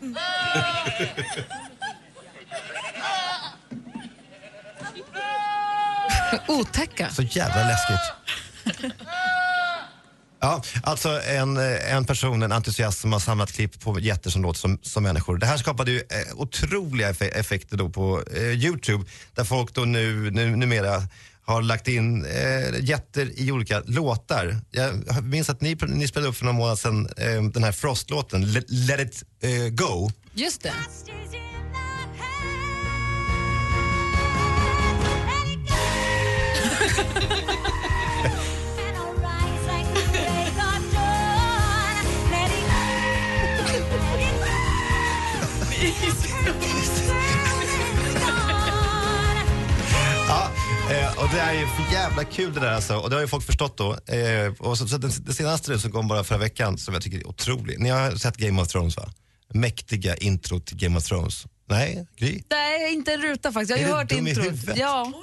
Mm. 0.00 0.16
Otäcka. 6.48 7.10
Så 7.10 7.22
jävla 7.22 7.66
läskigt. 7.66 8.00
Ja, 10.40 10.62
alltså 10.82 11.22
en, 11.22 11.56
en 11.56 12.04
person, 12.04 12.42
en 12.42 12.52
entusiast 12.52 13.00
som 13.00 13.12
har 13.12 13.20
samlat 13.20 13.52
klipp 13.52 13.80
på 13.80 14.00
jätter 14.00 14.30
som 14.30 14.42
låter 14.42 14.60
som, 14.60 14.78
som 14.82 15.02
människor. 15.02 15.38
Det 15.38 15.46
här 15.46 15.56
skapade 15.56 15.90
ju 15.90 15.98
eh, 15.98 16.34
otroliga 16.34 17.10
effekter 17.10 17.76
då 17.76 17.88
på 17.88 18.22
eh, 18.36 18.42
Youtube 18.42 19.04
där 19.34 19.44
folk 19.44 19.74
då 19.74 19.80
nu, 19.80 20.30
nu 20.30 20.56
numera 20.56 21.02
har 21.48 21.62
lagt 21.62 21.88
in 21.88 22.24
eh, 22.24 22.80
jätter 22.80 23.40
i 23.40 23.52
olika 23.52 23.82
låtar. 23.86 24.56
Jag 24.70 25.24
minns 25.24 25.50
att 25.50 25.60
ni, 25.60 25.76
ni 25.88 26.08
spelade 26.08 26.28
upp 26.28 26.36
för 26.36 26.44
några 26.44 26.58
månader 26.58 26.76
sedan 26.76 27.08
eh, 27.16 27.42
den 27.42 27.64
här 27.64 27.72
Frost-låten, 27.72 28.52
Let, 28.52 28.64
Let 28.68 29.00
it 29.00 29.24
eh, 29.42 29.68
go. 29.68 30.10
Just 30.34 30.62
det. 30.62 30.72
eh, 50.90 51.18
och 51.18 51.28
det 51.34 51.40
är 51.40 51.52
ju 51.52 51.66
för 51.66 51.92
jävla 51.92 52.24
kul 52.24 52.54
det 52.54 52.60
där 52.60 52.72
alltså. 52.72 52.96
Och 52.96 53.10
det 53.10 53.16
har 53.16 53.20
ju 53.20 53.28
folk 53.28 53.44
förstått 53.46 53.76
då. 53.78 53.92
Eh, 54.14 54.52
och 54.58 54.78
så, 54.78 54.88
så 54.88 54.98
den, 54.98 55.10
det 55.20 55.32
senaste 55.34 55.70
nu 55.70 55.78
som 55.78 55.92
kom 55.92 56.08
bara 56.08 56.24
förra 56.24 56.38
veckan 56.38 56.78
som 56.78 56.94
jag 56.94 57.02
tycker 57.02 57.18
är 57.18 57.26
otrolig. 57.28 57.80
Ni 57.80 57.88
har 57.88 58.10
sett 58.16 58.36
Game 58.36 58.62
of 58.62 58.68
Thrones 58.68 58.96
va? 58.96 59.12
Mäktiga 59.54 60.16
intro 60.16 60.60
till 60.60 60.76
Game 60.76 60.98
of 60.98 61.04
Thrones. 61.04 61.46
Nej, 61.70 62.06
Gry? 62.16 62.42
Nej, 62.50 62.92
inte 62.94 63.12
en 63.12 63.22
ruta 63.22 63.52
faktiskt. 63.52 63.70
Jag 63.70 63.76
har 63.78 63.84
Är 63.84 63.88
ju 63.88 63.94
hört 63.94 64.12
introt. 64.12 64.44
huvudet? 64.46 64.76
Ja. 64.78 65.12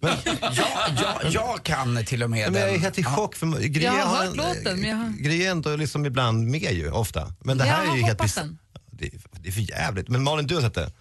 Ja, 0.00 0.90
jag, 1.22 1.32
jag 1.32 1.62
kan 1.62 2.04
till 2.04 2.22
och 2.22 2.30
med 2.30 2.52
Men 2.52 2.60
jag 2.60 2.68
är 2.68 2.72
den. 2.72 2.82
helt 2.82 2.98
i 2.98 3.04
chock. 3.04 3.34
För 3.36 3.46
Gry 3.60 3.84
Jag 3.84 3.92
har 3.92 4.16
hört 4.16 4.26
en- 4.30 4.36
låten, 4.36 4.80
men 4.80 4.90
jag 4.90 4.96
har- 4.96 5.22
Gry 5.22 5.42
är 5.46 5.50
ändå 5.50 5.76
liksom 5.76 6.06
ibland 6.06 6.46
med 6.46 6.72
ju, 6.72 6.90
ofta. 6.90 7.32
Men 7.44 7.58
det 7.58 7.66
Jag 7.66 7.72
här 7.74 7.82
är 7.82 7.86
har 7.88 7.96
ju 7.96 8.02
helt 8.02 8.34
den. 8.34 8.58
det, 8.90 9.04
är- 9.06 9.12
det 9.40 9.48
är 9.48 9.52
för 9.52 9.60
jävligt. 9.60 10.08
Men 10.08 10.22
Malin, 10.22 10.46
du 10.46 10.54
har 10.54 10.62
sett 10.62 10.74
det? 10.74 10.92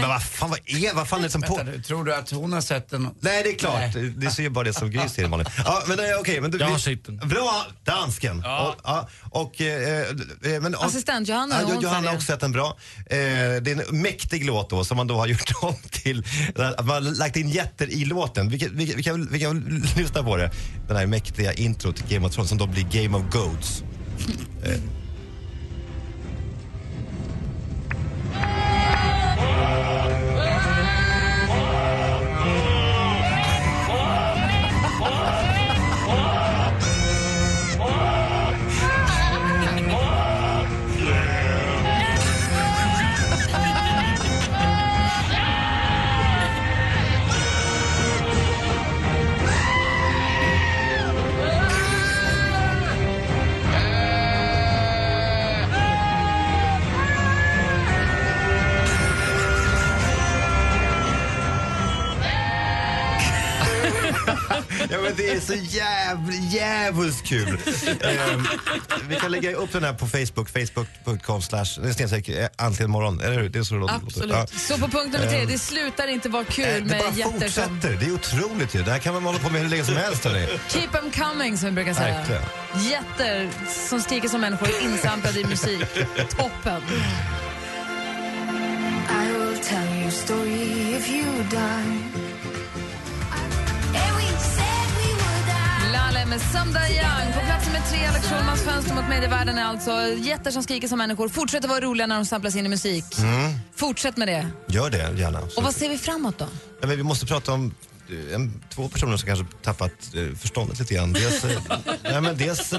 Men 0.00 0.08
vad 0.08 0.22
fan, 0.22 0.50
vad 0.50 0.58
är, 0.66 0.94
vad 0.94 1.08
fan 1.08 1.18
är 1.18 1.22
det 1.24 1.30
som 1.30 1.42
på... 1.42 1.56
Vänta, 1.56 1.82
tror 1.82 2.04
du 2.04 2.14
att 2.14 2.30
hon 2.30 2.52
har 2.52 2.60
sett 2.60 2.90
den? 2.90 3.08
Nej, 3.20 3.42
det 3.42 3.50
är 3.50 3.58
klart. 3.58 3.82
Det 4.16 4.30
ser 4.30 4.42
ju 4.42 4.50
bara 4.50 4.64
det 4.64 4.72
som 4.72 4.90
Gry 4.90 5.08
ser, 5.08 5.28
Malin. 5.28 5.46
Ja, 5.64 5.82
men 5.88 5.98
eh, 5.98 6.04
okej. 6.20 6.40
men 6.40 6.50
du, 6.50 6.58
Jag 6.58 6.66
har 6.66 6.78
sett 6.78 7.04
den. 7.04 7.16
Bra, 7.28 7.66
dansken. 7.84 8.40
Ja. 8.44 8.68
Och, 8.68 8.80
ja, 8.84 9.08
och, 9.30 9.60
eh, 9.60 10.00
eh, 10.00 10.60
men, 10.60 10.74
och, 10.74 10.84
Assistent 10.84 11.28
Johanna, 11.28 11.60
Ja, 11.68 11.80
Johanna 11.82 12.08
har 12.08 12.14
också 12.14 12.26
sett 12.26 12.40
den 12.40 12.52
bra. 12.52 12.76
Eh, 13.06 13.16
det 13.16 13.70
är 13.70 13.88
en 13.90 14.02
mäktig 14.02 14.44
låt 14.46 14.70
då 14.70 14.84
som 14.84 14.96
man 14.96 15.06
då 15.06 15.14
har 15.16 15.26
gjort 15.26 15.52
om 15.62 15.74
till, 15.90 16.26
att 16.56 16.86
man 16.86 16.88
har 16.88 17.00
lagt 17.18 17.36
in 17.36 17.50
jätter 17.50 17.90
i 17.90 18.04
låten. 18.04 18.48
Vi 18.48 18.58
kan, 18.58 18.68
vi, 18.76 18.86
kan- 18.86 18.96
vi, 18.96 19.02
kan, 19.02 19.28
vi 19.32 19.40
kan 19.40 19.60
väl 19.64 19.82
lyssna 19.96 20.22
på 20.22 20.36
det. 20.36 20.50
Den 20.88 20.96
här 20.96 21.06
mäktiga 21.06 21.52
intro 21.52 21.92
till 21.92 22.04
Game 22.08 22.26
of 22.26 22.32
Thrones 22.34 22.48
som 22.48 22.58
då 22.58 22.66
blir 22.66 23.02
Game 23.02 23.16
of 23.18 23.22
Goats. 23.32 23.82
Men 65.16 65.26
det 65.26 65.32
är 65.32 65.40
så 65.40 65.54
jävligt, 65.54 66.52
jävligt 66.52 67.24
kul. 67.24 67.58
Ehm, 68.00 68.46
vi 69.08 69.16
kan 69.16 69.30
lägga 69.30 69.54
upp 69.54 69.72
den 69.72 69.84
här 69.84 69.92
på 69.92 70.06
Facebook, 70.06 70.48
facebook.com 70.48 71.42
slash, 71.42 71.64
det 71.82 71.88
är 71.88 71.92
snedstreck, 71.92 72.28
eh, 72.28 72.48
äntligen 72.58 72.90
morgon, 72.90 73.20
eller 73.20 73.40
hur? 73.40 73.48
Det 73.48 73.58
är 73.58 73.62
så 73.62 73.74
det. 73.74 73.92
Absolut. 73.92 74.36
Ja. 74.36 74.46
Så 74.46 74.78
på 74.78 74.88
punkt 74.88 75.12
nummer 75.12 75.28
tre, 75.28 75.40
Ehm, 75.40 75.48
det 75.48 75.58
slutar 75.58 76.06
inte 76.08 76.28
vara 76.28 76.44
kul 76.44 76.64
det 76.64 76.80
med 76.80 76.98
bara 76.98 77.10
jätter 77.10 77.48
som... 77.48 77.62
fortsätter, 77.62 77.96
det 78.00 78.06
är 78.06 78.14
otroligt 78.14 78.74
ju. 78.74 78.82
Det 78.82 78.90
här 78.90 78.98
kan 78.98 79.14
man 79.14 79.24
hålla 79.24 79.38
på 79.38 79.50
med 79.50 79.60
hur 79.62 79.68
länge 79.68 79.84
som 79.84 79.96
helst. 79.96 80.24
Hörni. 80.24 80.46
Keep 80.68 80.88
them 80.92 81.10
coming 81.10 81.58
som 81.58 81.68
vi 81.68 81.72
brukar 81.74 81.94
säga. 81.94 82.14
Verkligen. 82.14 82.42
Jätter 82.90 83.50
som 83.88 84.00
skriker 84.00 84.28
som 84.28 84.40
människor 84.40 84.68
insamlade 84.82 85.40
i 85.40 85.44
musik. 85.44 85.80
Toppen. 86.28 86.82
I 89.10 89.32
will 89.32 89.58
tell 89.62 90.02
you 90.02 90.10
story 90.10 90.94
if 90.94 91.10
you 91.10 91.24
die. 91.50 92.21
Med 96.32 96.40
Samda 96.40 96.88
Young. 96.88 97.32
På 97.34 97.40
plats 97.46 97.66
nummer 97.66 97.80
tre, 97.90 98.04
Alex 98.06 98.26
Schulmans 98.26 98.62
fönster 98.62 98.94
mot 98.94 99.08
medievärlden 99.08 99.58
är 99.58 99.64
alltså 99.64 99.90
jätter 100.18 100.50
som 100.50 100.62
skriker 100.62 100.88
som 100.88 100.98
människor. 100.98 101.28
Fortsätter 101.28 101.68
vara 101.68 101.80
roliga 101.80 102.06
när 102.06 102.14
de 102.16 102.24
samplas 102.26 102.56
in 102.56 102.66
i 102.66 102.68
musik. 102.68 103.04
Mm, 103.18 103.52
Fortsätt 103.76 104.16
med 104.16 104.28
det. 104.28 104.46
gör 104.68 104.90
det 104.90 104.98
gärna. 105.18 105.40
Så- 105.48 105.56
Och 105.56 105.62
vad 105.62 105.74
ser 105.74 105.88
vi 105.88 105.98
framåt 105.98 106.38
då? 106.38 106.46
Ja, 106.80 106.86
men 106.86 106.96
vi 106.96 107.02
måste 107.02 107.26
prata 107.26 107.52
om 107.52 107.74
eh, 108.28 108.34
en, 108.34 108.62
två 108.74 108.88
personer 108.88 109.16
som 109.16 109.26
kanske 109.26 109.46
tappat 109.62 109.90
eh, 110.14 110.36
förståndet 110.38 110.78
lite 110.78 110.94
grann. 110.94 111.12
Dels, 111.12 111.44
eh, 111.44 111.50
ja, 112.02 112.20
men 112.20 112.36
dels 112.36 112.72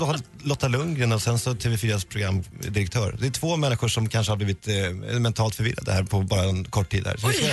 Lotta 0.43 0.67
Lundgren 0.67 1.11
och 1.11 1.21
sen 1.21 1.39
så 1.39 1.53
TV4s 1.53 2.07
programdirektör. 2.07 3.15
Det 3.19 3.27
är 3.27 3.31
två 3.31 3.55
människor 3.57 3.87
som 3.87 4.09
kanske 4.09 4.31
har 4.31 4.37
blivit 4.37 4.67
eh, 4.67 4.73
mentalt 5.19 5.55
förvirrade 5.55 5.91
här 5.91 6.03
på 6.03 6.21
bara 6.21 6.43
en 6.43 6.65
kort 6.65 6.89
tid. 6.89 7.07
Här. 7.07 7.17
Så 7.17 7.27
vi 7.27 7.33
ska 7.33 7.45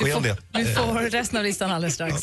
gå 0.00 0.06
igenom 0.06 0.22
det. 0.22 0.36
Vi 0.52 0.64
får 0.64 1.10
resten 1.10 1.38
av 1.38 1.44
listan 1.44 1.70
alldeles 1.70 1.94
strax. 1.94 2.22